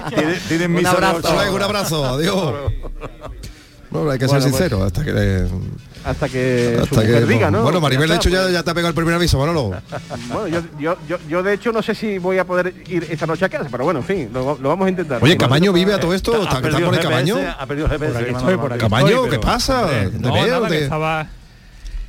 [0.08, 1.52] Tienen- Tienen Un misa de abrazo.
[1.54, 2.54] un abrazo, adiós.
[3.90, 5.46] No, hay que Bueno, ser pues, sincero, hasta que...
[6.04, 7.62] Hasta que su Hasta que mujer diga, ¿no?
[7.62, 8.52] Bueno, Maribel, de hecho, ya, pues.
[8.52, 9.70] ya te ha pegado el primer aviso, Manolo.
[10.32, 13.26] Bueno, yo, yo, yo, yo de hecho no sé si voy a poder ir esta
[13.26, 15.22] noche a casa, pero bueno, en fin, lo, lo vamos a intentar.
[15.22, 16.32] Oye, ¿Camaño vive a todo esto?
[16.42, 17.36] ¿Está, está por el Camaño?
[17.58, 18.72] Ha perdido el GPS, Por aquí Manolo estoy, por Martín.
[18.86, 19.80] aquí Camaño, estoy, ¿qué pasa?
[19.82, 20.46] Hombre, ¿Te no, veo?
[20.46, 21.26] nada, que ¿Te- estaba,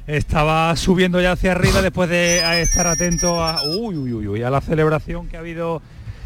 [0.08, 4.50] estaba subiendo ya hacia arriba después de estar atento a, uy, uy, uy, uy, a
[4.50, 5.82] la celebración que ha habido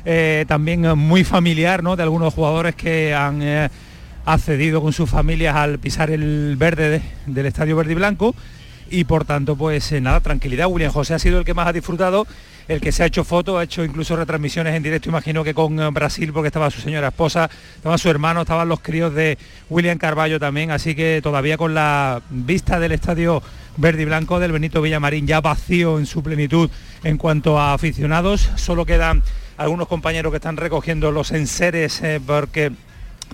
[0.05, 1.95] eh, también muy familiar ¿no?
[1.95, 3.70] de algunos jugadores que han eh,
[4.28, 8.36] accedido con sus familias al pisar el verde de- del Estadio Verde y Blanco
[8.89, 10.67] y por tanto pues eh, nada, tranquilidad.
[10.67, 12.28] William José ha sido el que más ha disfrutado,
[12.67, 15.80] el que se ha hecho fotos, ha hecho incluso retransmisiones en directo, imagino que con
[15.80, 19.38] eh, Brasil porque estaba su señora esposa, estaba su hermano, estaban los críos de
[19.69, 23.41] William Carballo también, así que todavía con la vista del estadio
[23.78, 26.69] verde y blanco del Benito Villamarín ya vacío en su plenitud
[27.05, 29.23] en cuanto a aficionados, solo quedan
[29.55, 32.71] algunos compañeros que están recogiendo los enseres eh, porque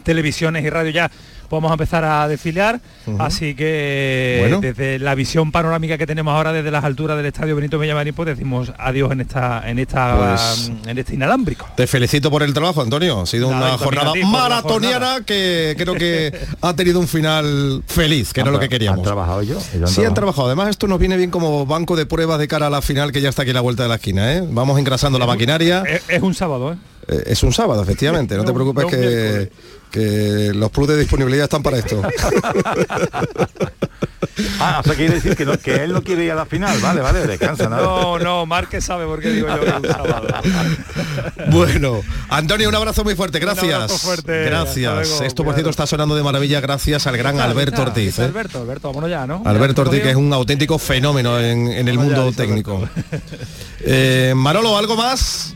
[0.03, 1.11] televisiones y radio ya
[1.51, 2.79] vamos a empezar a desfilar
[3.19, 4.59] así que Bueno.
[4.59, 8.25] desde la visión panorámica que tenemos ahora desde las alturas del estadio Benito Villamarín pues
[8.27, 12.81] decimos adiós en esta en esta Pues- en este inalámbrico Te felicito por el trabajo,
[12.81, 13.21] Antonio.
[13.21, 15.25] Ha sido Nada, una jornada a ti maratoniana jornada.
[15.25, 18.99] que creo que ha tenido un final feliz, que era Han lo que queríamos.
[18.99, 19.69] Han trabajado ellos.
[19.75, 20.47] ellos Sí, han trabajado.
[20.47, 23.21] Además, esto nos viene bien como banco de pruebas de cara a la final que
[23.21, 24.33] ya está aquí a la vuelta de la esquina.
[24.33, 24.43] ¿eh?
[24.49, 25.83] Vamos engrasando la maquinaria.
[25.87, 26.77] es, es un sábado ¿eh?
[27.07, 28.35] Eh, es un sábado, efectivamente.
[28.37, 29.51] No te No, preocupes no que,
[29.93, 32.01] que los plus de disponibilidad están para esto.
[34.59, 36.79] Ah, o sea, quiere decir que, no- que él no quiere ir a la final.
[36.79, 37.69] Vale, vale, descansa.
[37.69, 37.83] nada.
[37.83, 40.27] No, no, Márquez sabe por qué digo yo que un sábado.
[41.51, 43.73] Bueno, Antonio, un abrazo muy fuerte, gracias.
[43.73, 45.09] abrazo fuerte, Gracias.
[45.09, 48.17] luego, Esto, por cierto, está sonando de maravilla gracias al gran Alberto Ortiz.
[48.19, 48.23] ¿eh?
[48.23, 49.43] Alberto, Alberto, vámonos ya, ¿no?
[49.45, 52.89] Alberto Ortiz, que es ¿todo un auténtico fenómeno en, en el ya, mundo técnico.
[53.81, 55.53] Eh, Marolo, ¿algo más?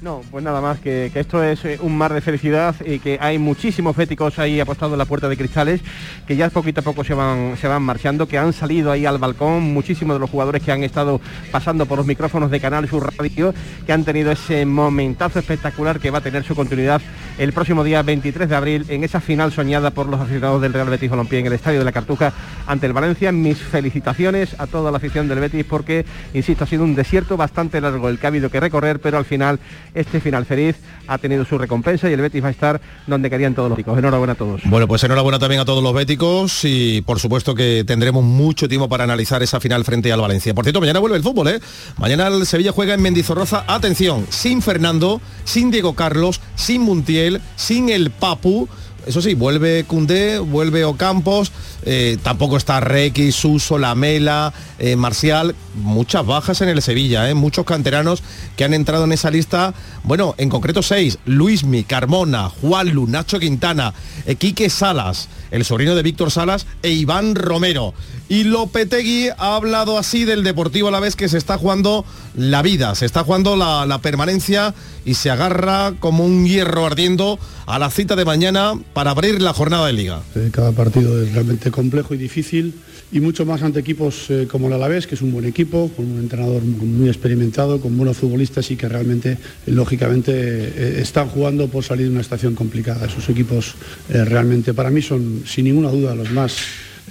[0.00, 3.36] No, pues nada más, que, esto es eh, un mar de felicidad y que hay
[3.38, 5.80] muchísimos féticos ahí apostados en la puerta de cristales
[6.24, 9.18] que ya poquito a poco se van, se van marchando, que han salido ahí al
[9.18, 11.20] balcón, muchísimos de los jugadores que han estado
[11.50, 13.52] pasando por los micrófonos de Canal Sur Radio,
[13.86, 17.02] que han tenido ese momentazo espectacular que va a tener su continuidad
[17.38, 20.88] el próximo día 23 de abril en esa final soñada por los aficionados del Real
[20.88, 22.32] Betis Balompié en el Estadio de la Cartuja
[22.66, 23.32] ante el Valencia.
[23.32, 27.80] Mis felicitaciones a toda la afición del Betis porque, insisto, ha sido un desierto bastante
[27.80, 29.58] largo el que ha habido que recorrer, pero al final
[29.94, 30.76] este final feliz
[31.06, 33.98] ha tenido su recompensa y el Betis va a estar donde querían todos los chicos.
[33.98, 34.62] Enhorabuena a todos.
[34.64, 38.88] Bueno, pues enhorabuena también a todos los béticos y por supuesto que tendremos mucho tiempo
[38.88, 40.54] para analizar esa final frente al Valencia.
[40.54, 41.60] Por cierto, mañana vuelve el fútbol, ¿eh?
[41.96, 47.88] Mañana el Sevilla juega en Mendizorroza, atención, sin Fernando, sin Diego Carlos, sin Muntiel, sin
[47.88, 48.68] el Papu.
[49.06, 51.50] Eso sí, vuelve Cundé, vuelve Ocampos,
[51.82, 57.34] eh, tampoco está Requi, Suso, Lamela, eh, Marcial, muchas bajas en el Sevilla, ¿eh?
[57.34, 58.22] muchos canteranos
[58.56, 59.72] que han entrado en esa lista,
[60.02, 63.94] bueno, en concreto seis, Luismi, Carmona, Juanlu, Nacho Quintana,
[64.38, 67.94] Quique Salas, el sobrino de Víctor Salas e Iván Romero.
[68.28, 72.04] Y Lopetegui ha hablado así del Deportivo a la vez que se está jugando
[72.36, 74.74] la vida, se está jugando la, la permanencia
[75.04, 79.52] y se agarra como un hierro ardiendo a la cita de mañana para abrir la
[79.52, 80.20] jornada de liga.
[80.34, 82.74] Eh, Cada partido es realmente complejo y difícil
[83.10, 86.10] y mucho más ante equipos eh, como el Alavés, que es un buen equipo, con
[86.10, 91.68] un entrenador muy experimentado, con buenos futbolistas y que realmente, eh, lógicamente, eh, están jugando
[91.68, 93.06] por salir de una estación complicada.
[93.06, 93.74] Esos equipos
[94.10, 96.56] eh, realmente para mí son, sin ninguna duda, los más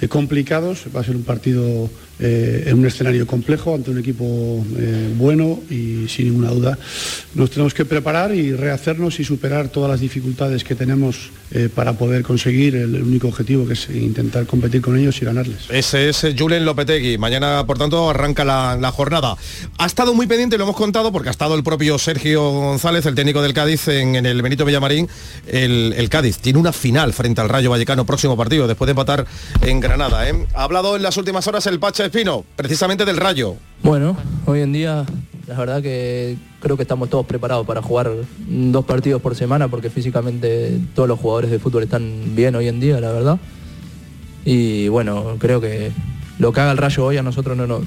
[0.09, 0.85] complicados.
[0.95, 1.89] Va a ser un partido
[2.19, 6.77] eh, en un escenario complejo ante un equipo eh, bueno y sin ninguna duda
[7.35, 11.93] nos tenemos que preparar y rehacernos y superar todas las dificultades que tenemos eh, para
[11.93, 15.69] poder conseguir el único objetivo que es intentar competir con ellos y ganarles.
[15.69, 17.17] Ese es Julen Lopetegui.
[17.17, 19.37] Mañana, por tanto, arranca la, jornada.
[19.77, 23.15] Ha estado muy pendiente, lo hemos contado, porque ha estado el propio Sergio González, el
[23.15, 25.07] técnico del Cádiz, en, en el Benito Villamarín.
[25.47, 29.25] El, el Cádiz tiene una final frente al Rayo Vallecano, próximo partido, después de empatar
[29.61, 30.27] en Granada.
[30.27, 30.47] ¿eh?
[30.53, 33.55] Ha hablado en las últimas horas el Pacha Espino, precisamente del Rayo.
[33.83, 35.05] Bueno, hoy en día
[35.47, 38.11] la verdad que creo que estamos todos preparados para jugar
[38.47, 42.79] dos partidos por semana porque físicamente todos los jugadores de fútbol están bien hoy en
[42.79, 43.37] día, la verdad.
[44.45, 45.91] Y bueno, creo que
[46.39, 47.81] lo que haga el Rayo hoy a nosotros no nos,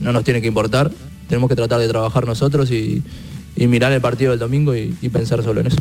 [0.00, 0.90] no nos tiene que importar.
[1.28, 3.02] Tenemos que tratar de trabajar nosotros y,
[3.56, 5.78] y mirar el partido del domingo y- y pensar solo en eso.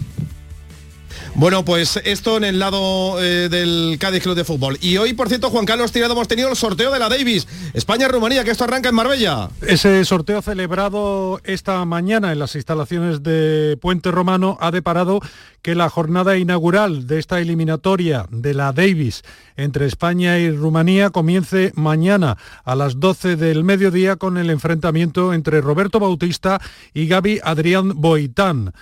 [1.37, 4.77] Bueno, pues esto en el lado eh, del Cádiz Club de Fútbol.
[4.79, 7.45] Y hoy, por cierto, Juan Carlos Tirado, hemos tenido el sorteo de la Davis.
[7.73, 9.49] España-Rumanía, que esto arranca en Marbella.
[9.67, 15.19] Ese sorteo celebrado esta mañana en las instalaciones de Puente Romano ha deparado
[15.61, 19.23] que la jornada inaugural de esta eliminatoria de la Davis
[19.57, 25.59] entre España y Rumanía comience mañana a las 12 del mediodía con el enfrentamiento entre
[25.59, 26.61] Roberto Bautista
[26.93, 28.73] y Gaby Adrián Boitán.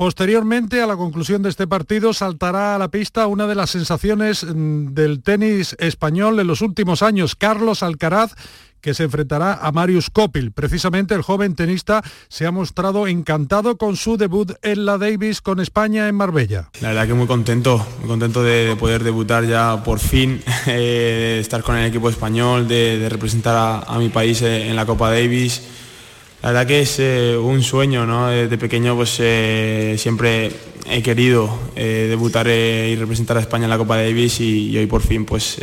[0.00, 4.44] Posteriormente, a la conclusión de este partido, saltará a la pista una de las sensaciones
[4.44, 8.32] mm, del tenis español en los últimos años, Carlos Alcaraz,
[8.80, 10.52] que se enfrentará a Marius Copil.
[10.52, 15.60] Precisamente el joven tenista se ha mostrado encantado con su debut en la Davis con
[15.60, 16.70] España en Marbella.
[16.80, 21.34] La verdad que muy contento, muy contento de, de poder debutar ya por fin, eh,
[21.34, 24.86] de estar con el equipo español, de, representar a, a mi país eh, en la
[24.86, 25.60] Copa Davis.
[26.42, 28.28] La verdad que es eh, un sueño, ¿no?
[28.28, 30.50] Desde pequeño pues eh, siempre
[30.88, 35.02] he querido eh, debutar y representar a España en la Copa Davis y, hoy por
[35.02, 35.58] fin pues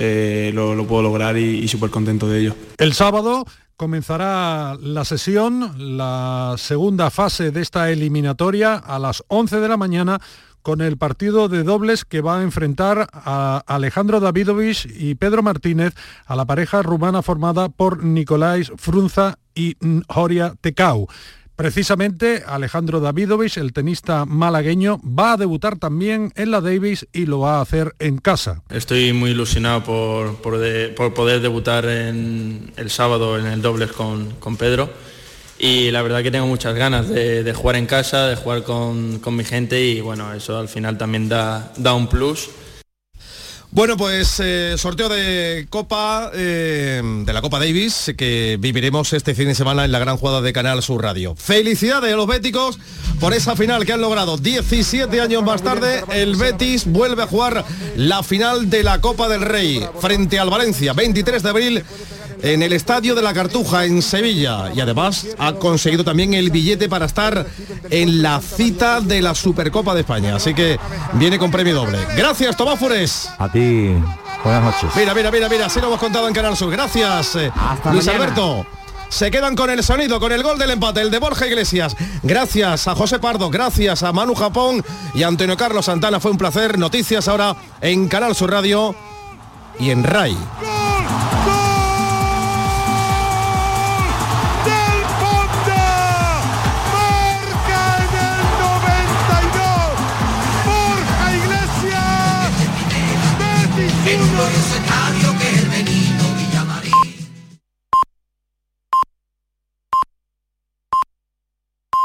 [0.53, 2.55] lo, lo puedo lograr y, y súper contento de ello.
[2.77, 9.67] El sábado comenzará la sesión, la segunda fase de esta eliminatoria a las 11 de
[9.67, 10.19] la mañana
[10.67, 15.93] con el partido de dobles que va a enfrentar a Alejandro Davidovich y Pedro Martínez,
[16.25, 19.77] a la pareja rumana formada por Nicolás Frunza y
[20.09, 21.07] Horia Tecau.
[21.55, 27.39] Precisamente Alejandro Davidovich, el tenista malagueño, va a debutar también en la Davis y lo
[27.39, 28.61] va a hacer en casa.
[28.67, 34.57] Estoy muy ilusionado por, por poder debutar en el sábado en el dobles con, con
[34.57, 34.89] Pedro
[35.59, 39.35] y la verdad que tengo muchas ganas de, jugar en casa, de jugar con, con
[39.35, 42.49] mi gente y bueno, eso al final también da, da un plus.
[43.69, 49.49] Bueno, pues eh, sorteo de Copa, eh, de la Copa Davis, que viviremos este fin
[49.49, 51.35] de semana en la gran jugada de Canal Sur Radio.
[51.35, 52.79] Felicidades a los béticos
[53.19, 54.37] por esa final que han logrado.
[54.37, 57.65] 17 años más tarde, el Betis vuelve a jugar
[57.97, 61.83] la final de la Copa del Rey frente al Valencia, 23 de abril
[62.41, 66.89] en el Estadio de la Cartuja en Sevilla y además ha conseguido también el billete
[66.89, 67.45] para estar
[67.89, 70.35] en la cita de la Supercopa de España.
[70.35, 70.79] Así que
[71.13, 71.99] viene con premio doble.
[72.15, 73.29] Gracias, Tomás Fures.
[73.37, 73.93] A ti,
[74.43, 74.89] buenas noches.
[74.95, 76.71] Mira, mira, mira, mira, así lo hemos contado en Canal Sur.
[76.71, 77.51] Gracias, eh,
[77.91, 78.25] Luis mañana.
[78.25, 78.65] Alberto.
[79.09, 81.95] Se quedan con el sonido, con el gol del empate, el de Borja Iglesias.
[82.23, 84.83] Gracias a José Pardo, gracias a Manu Japón
[85.13, 86.19] y a Antonio Carlos Santana.
[86.19, 86.77] Fue un placer.
[86.77, 88.93] Noticias ahora en Canal Sur Radio
[89.79, 90.37] y en RAI.